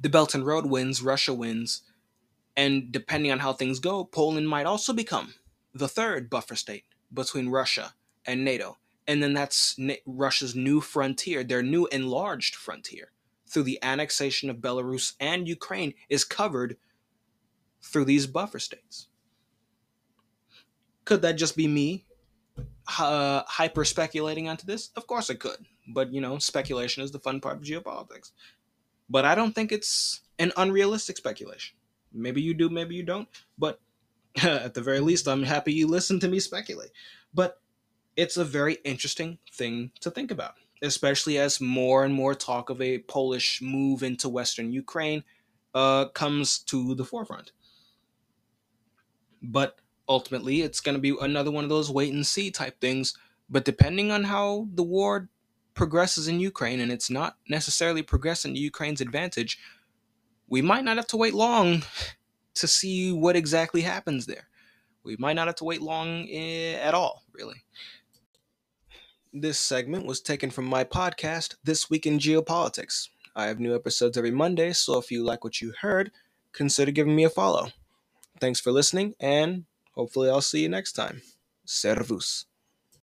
The 0.00 0.10
Belt 0.10 0.34
and 0.34 0.44
Road 0.44 0.66
wins, 0.66 1.00
Russia 1.00 1.32
wins, 1.32 1.82
and 2.54 2.92
depending 2.92 3.32
on 3.32 3.38
how 3.38 3.54
things 3.54 3.80
go, 3.80 4.04
Poland 4.04 4.48
might 4.48 4.66
also 4.66 4.92
become 4.92 5.34
the 5.72 5.88
third 5.88 6.28
buffer 6.28 6.54
state 6.54 6.84
between 7.12 7.48
Russia 7.48 7.94
and 8.26 8.44
NATO. 8.44 8.76
And 9.06 9.22
then 9.22 9.32
that's 9.32 9.78
Russia's 10.04 10.54
new 10.54 10.80
frontier, 10.80 11.44
their 11.44 11.62
new 11.62 11.86
enlarged 11.86 12.56
frontier 12.56 13.12
through 13.48 13.62
the 13.62 13.82
annexation 13.82 14.50
of 14.50 14.56
Belarus 14.56 15.14
and 15.20 15.48
Ukraine 15.48 15.94
is 16.08 16.24
covered 16.24 16.76
through 17.82 18.04
these 18.04 18.26
buffer 18.26 18.58
states. 18.58 19.08
Could 21.04 21.22
that 21.22 21.34
just 21.34 21.56
be 21.56 21.68
me 21.68 22.04
uh, 22.98 23.42
hyper 23.46 23.84
speculating 23.84 24.48
onto 24.48 24.66
this? 24.66 24.90
Of 24.96 25.06
course 25.06 25.30
it 25.30 25.38
could. 25.38 25.64
But, 25.88 26.12
you 26.12 26.20
know, 26.20 26.38
speculation 26.38 27.04
is 27.04 27.12
the 27.12 27.20
fun 27.20 27.40
part 27.40 27.56
of 27.56 27.62
geopolitics. 27.62 28.32
But 29.08 29.24
I 29.24 29.36
don't 29.36 29.54
think 29.54 29.70
it's 29.70 30.22
an 30.38 30.52
unrealistic 30.56 31.16
speculation. 31.16 31.76
Maybe 32.12 32.42
you 32.42 32.54
do, 32.54 32.68
maybe 32.68 32.96
you 32.96 33.04
don't. 33.04 33.28
But 33.56 33.80
at 34.42 34.74
the 34.74 34.82
very 34.82 35.00
least, 35.00 35.28
I'm 35.28 35.44
happy 35.44 35.72
you 35.72 35.86
listen 35.86 36.18
to 36.20 36.28
me 36.28 36.40
speculate. 36.40 36.90
But 37.32 37.60
it's 38.16 38.36
a 38.36 38.44
very 38.44 38.78
interesting 38.84 39.38
thing 39.52 39.92
to 40.00 40.10
think 40.10 40.32
about 40.32 40.54
especially 40.82 41.38
as 41.38 41.60
more 41.60 42.04
and 42.04 42.14
more 42.14 42.34
talk 42.34 42.70
of 42.70 42.80
a 42.80 42.98
Polish 43.00 43.60
move 43.62 44.02
into 44.02 44.28
Western 44.28 44.72
Ukraine 44.72 45.24
uh, 45.74 46.06
comes 46.08 46.58
to 46.60 46.94
the 46.94 47.04
forefront. 47.04 47.52
But 49.42 49.78
ultimately, 50.08 50.62
it's 50.62 50.80
going 50.80 50.94
to 50.94 51.00
be 51.00 51.16
another 51.20 51.50
one 51.50 51.64
of 51.64 51.70
those 51.70 51.90
wait 51.90 52.12
and 52.12 52.26
see 52.26 52.50
type 52.50 52.80
things. 52.80 53.16
But 53.48 53.64
depending 53.64 54.10
on 54.10 54.24
how 54.24 54.68
the 54.74 54.82
war 54.82 55.28
progresses 55.74 56.28
in 56.28 56.40
Ukraine, 56.40 56.80
and 56.80 56.90
it's 56.90 57.10
not 57.10 57.36
necessarily 57.48 58.02
progressing 58.02 58.54
to 58.54 58.60
Ukraine's 58.60 59.00
advantage, 59.00 59.58
we 60.48 60.62
might 60.62 60.84
not 60.84 60.96
have 60.96 61.06
to 61.08 61.16
wait 61.16 61.34
long 61.34 61.82
to 62.54 62.66
see 62.66 63.12
what 63.12 63.36
exactly 63.36 63.82
happens 63.82 64.26
there. 64.26 64.48
We 65.04 65.16
might 65.18 65.34
not 65.34 65.46
have 65.46 65.56
to 65.56 65.64
wait 65.64 65.82
long 65.82 66.26
eh, 66.28 66.74
at 66.74 66.94
all, 66.94 67.22
really. 67.32 67.62
This 69.32 69.58
segment 69.58 70.06
was 70.06 70.20
taken 70.20 70.50
from 70.50 70.64
my 70.64 70.84
podcast, 70.84 71.56
This 71.64 71.90
Week 71.90 72.06
in 72.06 72.18
Geopolitics. 72.18 73.08
I 73.34 73.46
have 73.46 73.60
new 73.60 73.74
episodes 73.74 74.16
every 74.16 74.30
Monday, 74.30 74.72
so 74.72 74.98
if 74.98 75.10
you 75.10 75.22
like 75.22 75.44
what 75.44 75.60
you 75.60 75.72
heard, 75.80 76.10
consider 76.52 76.90
giving 76.90 77.14
me 77.14 77.24
a 77.24 77.30
follow. 77.30 77.68
Thanks 78.40 78.60
for 78.60 78.72
listening, 78.72 79.14
and 79.20 79.64
Hopefully, 79.96 80.28
I'll 80.28 80.42
see 80.42 80.60
you 80.60 80.68
next 80.68 80.92
time. 80.92 81.22
Servus. 81.64 82.44